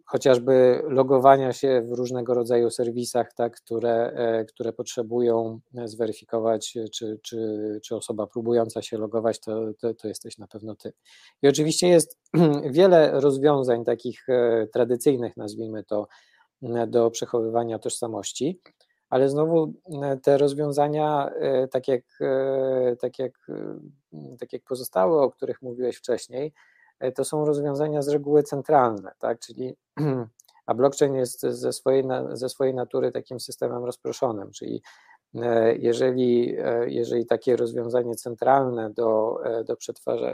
[0.06, 7.80] chociażby logowania się w różnego rodzaju serwisach, tak, które, e, które potrzebują zweryfikować, czy, czy,
[7.82, 10.92] czy osoba próbująca się logować, to, to, to jesteś na pewno ty.
[11.42, 12.18] I oczywiście jest
[12.70, 16.06] wiele rozwiązań takich e, tradycyjnych, nazwijmy to,
[16.86, 18.60] do przechowywania tożsamości,
[19.10, 19.72] ale znowu
[20.22, 22.02] te rozwiązania, e, tak jak,
[23.00, 23.32] tak jak,
[24.40, 26.71] tak jak pozostałe, o których mówiłeś wcześniej, E,
[27.14, 29.38] to są rozwiązania z reguły centralne, tak?
[29.38, 29.76] czyli
[30.66, 34.82] a blockchain jest ze swojej, ze swojej natury takim systemem rozproszonym, czyli
[35.34, 39.76] e, jeżeli, e, jeżeli takie rozwiązanie centralne do, do,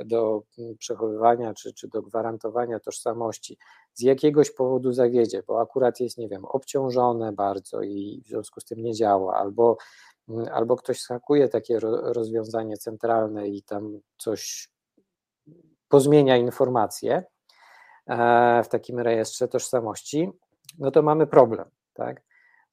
[0.05, 0.43] do
[0.79, 3.59] przechowywania czy, czy do gwarantowania tożsamości
[3.95, 8.65] z jakiegoś powodu zawiedzie, bo akurat jest, nie wiem, obciążone bardzo i w związku z
[8.65, 9.77] tym nie działa, albo,
[10.53, 14.71] albo ktoś skakuje takie rozwiązanie centralne i tam coś
[15.89, 17.25] pozmienia informacje
[18.07, 20.31] e, w takim rejestrze tożsamości,
[20.79, 21.71] no to mamy problem.
[21.95, 22.23] Tak?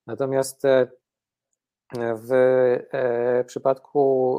[0.07, 0.87] Natomiast e,
[2.15, 2.31] w
[2.91, 4.37] e, przypadku,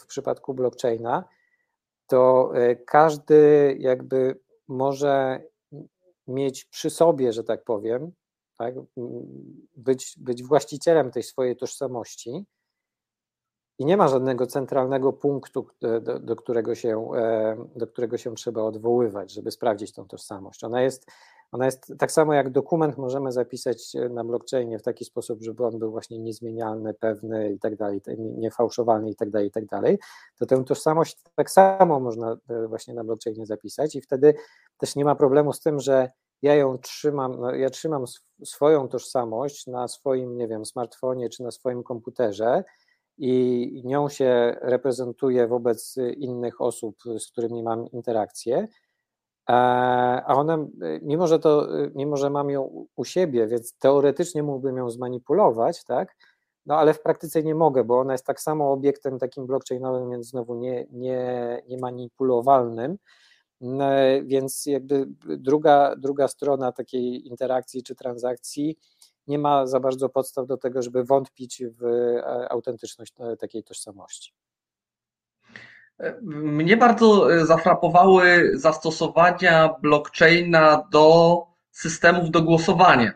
[0.00, 1.24] w przypadku blockchaina
[2.06, 2.52] to
[2.86, 5.42] każdy jakby może
[6.26, 8.12] mieć przy sobie, że tak powiem,
[8.58, 8.74] tak,
[9.76, 12.44] być, być właścicielem tej swojej tożsamości,
[13.80, 18.34] i nie ma żadnego centralnego punktu, e, do, do, którego się, e, do którego się
[18.34, 20.64] trzeba odwoływać, żeby sprawdzić tą tożsamość.
[20.64, 21.10] Ona jest,
[21.52, 25.78] ona jest tak samo jak dokument możemy zapisać na blockchainie w taki sposób, żeby on
[25.78, 29.98] był właśnie niezmienialny, pewny i tak dalej, niefałszowalny i tak dalej, i tak dalej,
[30.38, 34.34] to tę tożsamość tak samo można e, właśnie na blockchainie zapisać i wtedy
[34.78, 36.10] też nie ma problemu z tym, że
[36.42, 38.04] ja ją trzymam, no ja trzymam
[38.44, 42.64] swoją tożsamość na swoim, nie wiem, smartfonie czy na swoim komputerze,
[43.22, 48.68] i nią się reprezentuję wobec innych osób, z którymi mam interakcję.
[49.46, 50.68] A one,
[51.02, 56.16] mimo że, to, mimo że mam ją u siebie, więc teoretycznie mógłbym ją zmanipulować, tak?
[56.66, 60.26] No ale w praktyce nie mogę, bo ona jest tak samo obiektem takim blockchainowym, więc
[60.26, 62.98] znowu nie, nie, nie manipulowalnym.
[63.60, 63.84] No,
[64.24, 68.78] więc jakby druga, druga strona takiej interakcji czy transakcji
[69.30, 74.32] nie ma za bardzo podstaw do tego, żeby wątpić w e, autentyczność e, takiej tożsamości.
[76.22, 81.36] Mnie bardzo e, zafrapowały zastosowania blockchaina do
[81.70, 83.12] systemów do głosowania.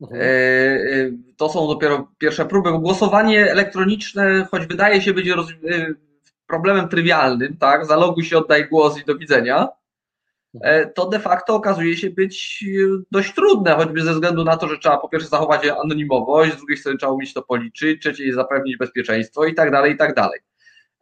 [0.00, 1.24] Mhm.
[1.36, 5.28] To są dopiero pierwsze próby, bo głosowanie elektroniczne, choć wydaje się być
[6.46, 7.86] problemem trywialnym, tak?
[7.86, 9.85] Zaloguj się, oddaj głos i do widzenia E,
[10.94, 14.78] to de facto okazuje się być e, dość trudne, choćby ze względu na to, że
[14.78, 19.44] trzeba po pierwsze zachować anonimowość, z drugiej strony trzeba umieć to policzyć, trzeciej zapewnić bezpieczeństwo
[19.44, 20.40] i tak dalej, i tak dalej.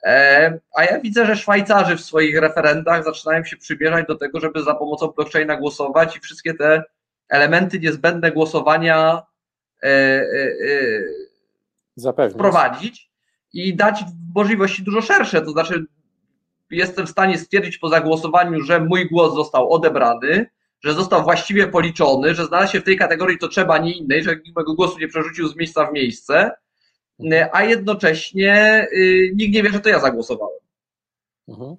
[0.04, 4.62] E, a ja widzę, że Szwajcarzy w swoich referendach zaczynają się przymierzać do tego, żeby
[4.62, 6.82] za pomocą blockchaina głosować i wszystkie te
[7.28, 9.22] elementy niezbędne głosowania
[12.30, 13.10] wprowadzić
[13.52, 15.86] i dać możliwości dużo szersze, to znaczy
[16.74, 20.46] jestem w stanie stwierdzić po zagłosowaniu, że mój głos został odebrany,
[20.84, 24.36] że został właściwie policzony, że znalazł się w tej kategorii, to trzeba nie innej, że
[24.36, 26.50] nikt mojego głosu nie przerzucił z miejsca w miejsce,
[27.52, 30.58] a jednocześnie y, nikt nie wie, że to ja zagłosowałem.
[31.48, 31.76] Mhm.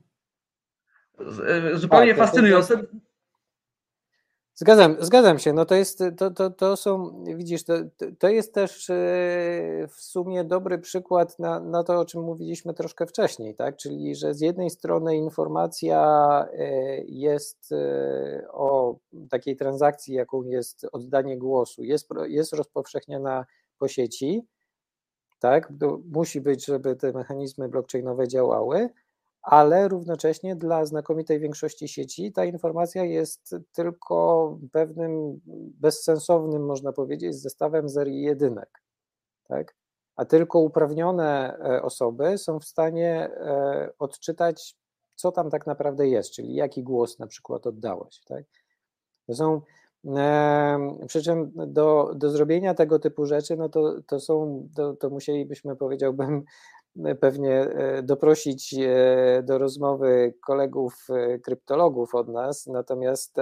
[1.73, 2.83] Y, zupełnie tak, fascynujące.
[4.57, 5.53] Zgadzam, zgadzam się.
[5.53, 7.73] No to jest, to, to, to są, widzisz, to,
[8.19, 8.93] to jest też e,
[9.89, 13.77] w sumie dobry przykład na, na to, o czym mówiliśmy troszkę wcześniej, tak?
[13.77, 16.01] Czyli, że z jednej strony informacja
[16.53, 16.67] e,
[17.05, 18.95] jest e, o
[19.29, 23.45] takiej transakcji, jaką jest oddanie głosu, jest, jest rozpowszechniana
[23.79, 24.47] po sieci,
[25.39, 25.73] tak?
[26.05, 28.89] Musi być, żeby te mechanizmy blockchainowe działały,
[29.45, 35.41] ale równocześnie dla znakomitej większości sieci ta informacja jest tylko pewnym
[35.79, 38.81] bezsensownym, można powiedzieć, zestawem serii jedynek.
[39.47, 39.75] Tak?
[40.15, 44.77] A tylko uprawnione e, osoby są w stanie e, odczytać,
[45.15, 48.21] co tam tak naprawdę jest, czyli jaki głos na przykład oddałeś.
[48.27, 48.43] Tak?
[49.27, 49.61] To są,
[51.07, 55.75] przy czym do, do zrobienia tego typu rzeczy, no to, to są, to, to musielibyśmy,
[55.75, 56.43] powiedziałbym,
[57.19, 63.35] pewnie e, doprosić e, do rozmowy kolegów e, kryptologów od nas, natomiast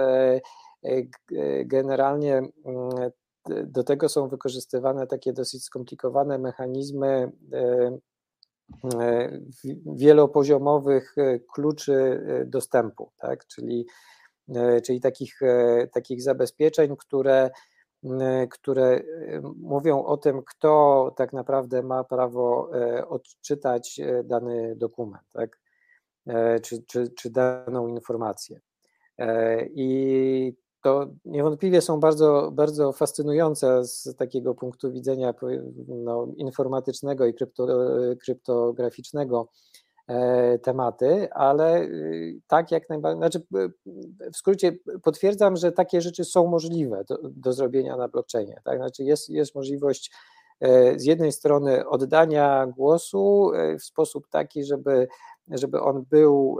[1.64, 3.10] generalnie mm,
[3.66, 7.32] do tego są wykorzystywane takie dosyć skomplikowane mechanizmy
[9.96, 11.14] wielopoziomowych
[11.54, 13.46] kluczy dostępu, tak?
[13.46, 13.86] czyli,
[14.84, 15.40] czyli takich,
[15.92, 17.50] takich zabezpieczeń, które
[18.50, 25.64] które y, mówią o tym, kto tak naprawdę ma prawo y, odczytać dany dokument, tak?
[26.62, 28.60] czy, czy, czy daną informację.
[29.74, 35.34] I to niewątpliwie są bardzo, bardzo fascynujące z takiego punktu widzenia
[35.88, 37.66] no, informatycznego i krypto,
[38.22, 39.73] kryptograficznego E,
[40.62, 43.42] tematy, ale y, tak jak najbardziej, znaczy
[44.32, 48.78] w skrócie potwierdzam, że takie rzeczy są możliwe do, do zrobienia na blockchainie, tak?
[48.78, 50.12] Znaczy jest, jest możliwość
[50.60, 55.08] e, z jednej strony oddania głosu e, w sposób taki, żeby,
[55.48, 56.58] żeby on był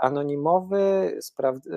[0.00, 1.18] anonimowy,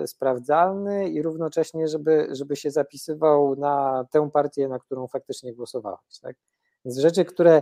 [0.06, 6.20] sprawdzalny i równocześnie, żeby, żeby się zapisywał na tę partię, na którą faktycznie głosowałeś.
[6.22, 6.36] Tak?
[6.86, 7.62] Więc rzeczy, które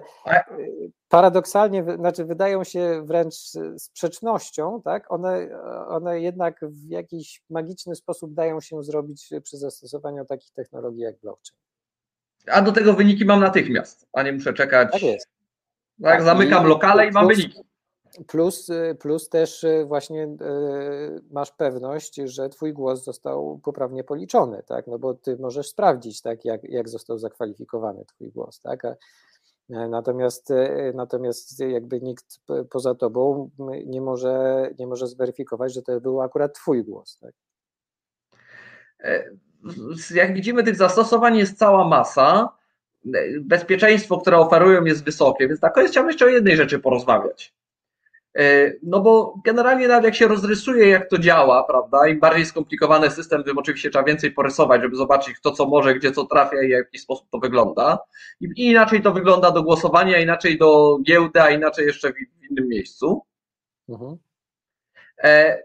[1.10, 3.36] paradoksalnie, znaczy wydają się wręcz
[3.78, 5.12] sprzecznością, tak?
[5.12, 5.50] one,
[5.88, 11.60] one jednak w jakiś magiczny sposób dają się zrobić przy zastosowaniu takich technologii jak blockchain.
[12.48, 14.92] A do tego wyniki mam natychmiast, a nie muszę czekać.
[14.92, 15.28] Tak jest.
[16.02, 17.69] Tak, tak zamykam lokale i mam wyniki.
[18.28, 18.68] Plus,
[19.00, 24.88] plus też y, właśnie y, masz pewność, że twój głos został poprawnie policzony, tak?
[24.88, 28.86] No bo ty możesz sprawdzić, tak, jak, jak został zakwalifikowany twój głos, tak?
[28.86, 32.40] E, natomiast, e, natomiast jakby nikt
[32.70, 33.50] poza tobą
[33.86, 37.34] nie może, nie może zweryfikować, że to był akurat twój głos, tak?
[39.00, 39.24] E,
[40.16, 42.60] jak widzimy, tych zastosowań jest cała masa.
[43.42, 47.59] Bezpieczeństwo, które oferują, jest wysokie, więc tak, chciałbym jeszcze o jednej rzeczy porozmawiać.
[48.38, 53.12] E, no bo generalnie nawet jak się rozrysuje, jak to działa, prawda, im bardziej skomplikowany
[53.12, 56.68] system, tym oczywiście trzeba więcej porysować, żeby zobaczyć kto co może, gdzie co trafia i
[56.68, 58.00] w jaki sposób to wygląda.
[58.42, 63.22] I inaczej to wygląda do głosowania, inaczej do giełdy, a inaczej jeszcze w innym miejscu.
[63.90, 64.18] Mhm.
[65.24, 65.64] E,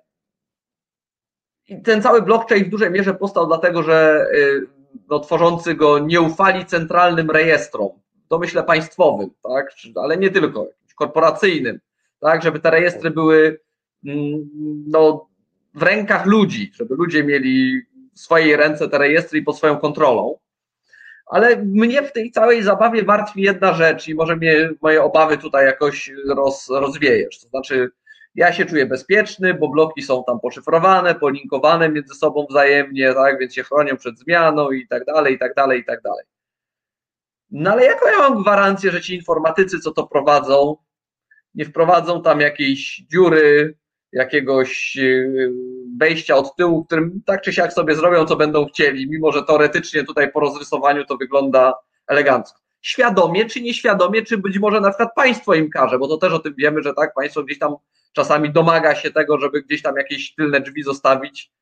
[1.69, 4.67] I ten cały blockchain w dużej mierze powstał dlatego, że y,
[5.09, 7.91] no, tworzący go nie ufali centralnym rejestrom,
[8.31, 11.81] domyśle państwowym, tak, ale nie tylko, korporacyjnym
[12.25, 13.61] tak, żeby te rejestry były
[14.07, 14.51] mm,
[14.87, 15.29] no,
[15.75, 17.83] w rękach ludzi, żeby ludzie mieli
[18.15, 20.39] w swojej ręce te rejestry i pod swoją kontrolą.
[21.27, 25.67] Ale mnie w tej całej zabawie martwi jedna rzecz i może mnie moje obawy tutaj
[25.67, 27.41] jakoś roz, rozwiejesz.
[27.41, 27.91] To znaczy,
[28.35, 33.55] ja się czuję bezpieczny, bo bloki są tam poszyfrowane, polinkowane między sobą wzajemnie, tak, więc
[33.55, 36.25] się chronią przed zmianą i tak dalej, i tak dalej, i tak dalej.
[37.51, 40.77] No ale jaką ja mam gwarancję, że ci informatycy, co to prowadzą,
[41.55, 43.77] nie wprowadzą tam jakiejś dziury,
[44.13, 45.31] jakiegoś e,
[45.99, 50.05] wejścia od tyłu, którym tak czy siak sobie zrobią, co będą chcieli, mimo że teoretycznie
[50.05, 51.75] tutaj po rozrysowaniu to wygląda
[52.07, 52.61] elegancko.
[52.83, 56.39] Świadomie czy nieświadomie, czy być może na przykład państwo im każe, bo to też o
[56.39, 57.75] tym wiemy, że tak, państwo gdzieś tam
[58.13, 61.53] czasami domaga się tego, żeby gdzieś tam jakieś tylne drzwi zostawić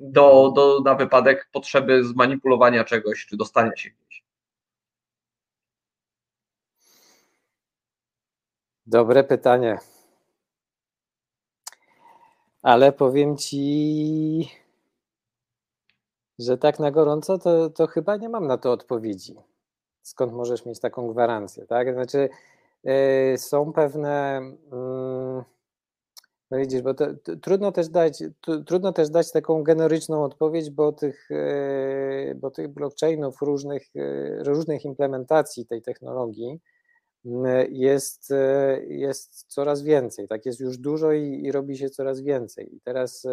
[0.00, 4.25] do, do, na wypadek potrzeby zmanipulowania czegoś, czy dostania się gdzieś.
[8.86, 9.78] Dobre pytanie.
[12.62, 14.50] Ale powiem ci,
[16.38, 19.36] że tak na gorąco to, to chyba nie mam na to odpowiedzi.
[20.02, 21.94] Skąd możesz mieć taką gwarancję, tak?
[21.94, 22.28] Znaczy,
[22.84, 24.40] yy, są pewne.
[24.72, 25.44] Yy,
[26.50, 28.22] no widzisz, bo to, to, trudno, też dać,
[28.66, 34.84] trudno też dać taką generyczną odpowiedź, bo tych, yy, bo tych blockchainów, różnych, yy, różnych
[34.84, 36.60] implementacji tej technologii
[37.70, 38.32] jest,
[38.88, 40.28] jest coraz więcej.
[40.28, 42.74] Tak jest już dużo i, i robi się coraz więcej.
[42.74, 43.26] I teraz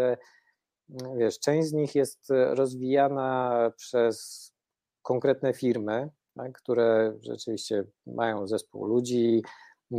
[1.17, 4.49] wiesz, część z nich jest rozwijana przez
[5.01, 9.43] konkretne firmy, tak, które rzeczywiście mają zespół ludzi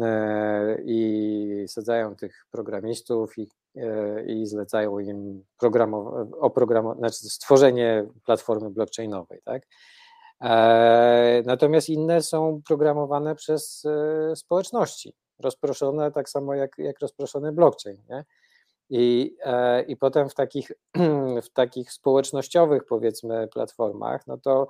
[0.02, 5.44] e, i sadzają tych programistów i, e, i zlecają im
[6.40, 9.40] oprogramowanie, znaczy stworzenie platformy blockchainowej.
[9.44, 9.62] Tak?
[10.44, 13.86] E, natomiast inne są programowane przez
[14.34, 18.02] społeczności, rozproszone tak samo jak, jak rozproszony blockchain.
[18.08, 18.24] Nie?
[18.90, 19.36] I,
[19.88, 20.72] I potem w takich,
[21.44, 24.66] w takich społecznościowych, powiedzmy, platformach, no to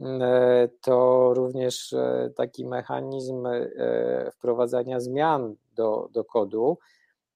[0.00, 6.78] E, to również e, taki mechanizm e, wprowadzania zmian do, do kodu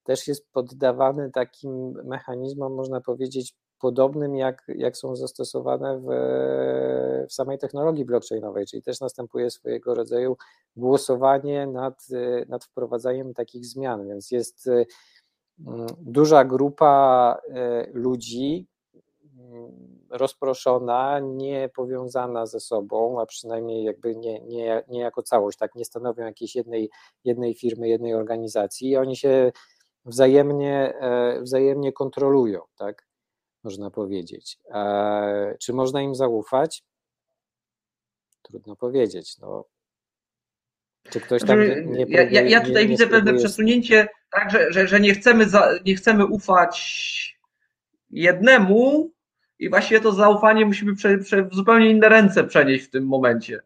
[0.05, 6.07] też jest poddawany takim mechanizmom, można powiedzieć, podobnym jak, jak są zastosowane w,
[7.29, 10.37] w samej technologii blockchainowej, czyli też następuje swojego rodzaju
[10.77, 12.07] głosowanie nad,
[12.49, 14.71] nad wprowadzaniem takich zmian, więc jest
[15.99, 17.41] duża grupa
[17.93, 18.67] ludzi,
[20.11, 25.75] rozproszona, nie powiązana ze sobą, a przynajmniej jakby nie, nie, nie jako całość, tak?
[25.75, 26.91] Nie stanowią jakiejś jednej,
[27.25, 29.53] jednej firmy, jednej organizacji i oni się
[30.05, 33.07] wzajemnie, e, wzajemnie kontrolują, tak
[33.67, 34.59] można powiedzieć.
[35.61, 36.83] Czy można im zaufać?
[38.43, 39.39] Trudno powiedzieć.
[39.39, 39.65] No,
[41.11, 44.51] czy ktoś tam znaczy, nie, nie próbuje, ja, ja tutaj nie, widzę pewne przesunięcie, tak,
[44.51, 46.77] że, że, że nie, chcemy za, nie chcemy ufać
[48.11, 49.11] jednemu,
[49.59, 53.61] i właśnie to zaufanie musimy prze, prze, w zupełnie inne ręce przenieść w tym momencie.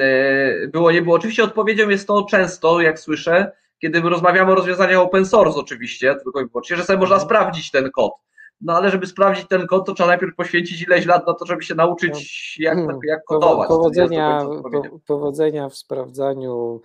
[0.00, 1.16] E, było, nie było.
[1.16, 6.40] Oczywiście odpowiedzią jest to często, jak słyszę, kiedy rozmawiamy o rozwiązaniach open source oczywiście, tylko
[6.40, 7.28] i wyłącznie, że sobie można mhm.
[7.28, 8.12] sprawdzić ten kod.
[8.60, 11.62] No ale żeby sprawdzić ten kod, to trzeba najpierw poświęcić ileś lat na to, żeby
[11.62, 12.98] się nauczyć, jak, hmm.
[13.08, 13.68] jak kodować.
[13.68, 16.80] Powodzenia, po, powodzenia w sprawdzaniu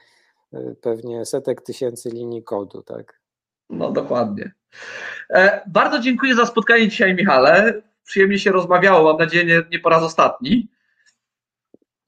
[0.53, 3.21] e, pewnie setek tysięcy linii kodu, tak?
[3.69, 4.51] No dokładnie.
[5.29, 9.03] E, bardzo dziękuję za spotkanie dzisiaj, Michale przyjemnie się rozmawiało.
[9.03, 10.67] Mam nadzieję, nie, nie po raz ostatni.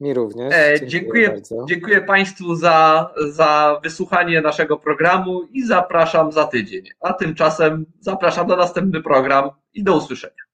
[0.00, 0.54] Mi również.
[0.54, 6.84] E, dziękuję, dziękuję, dziękuję Państwu za, za wysłuchanie naszego programu i zapraszam za tydzień.
[7.00, 10.44] A tymczasem zapraszam na następny program i do usłyszenia.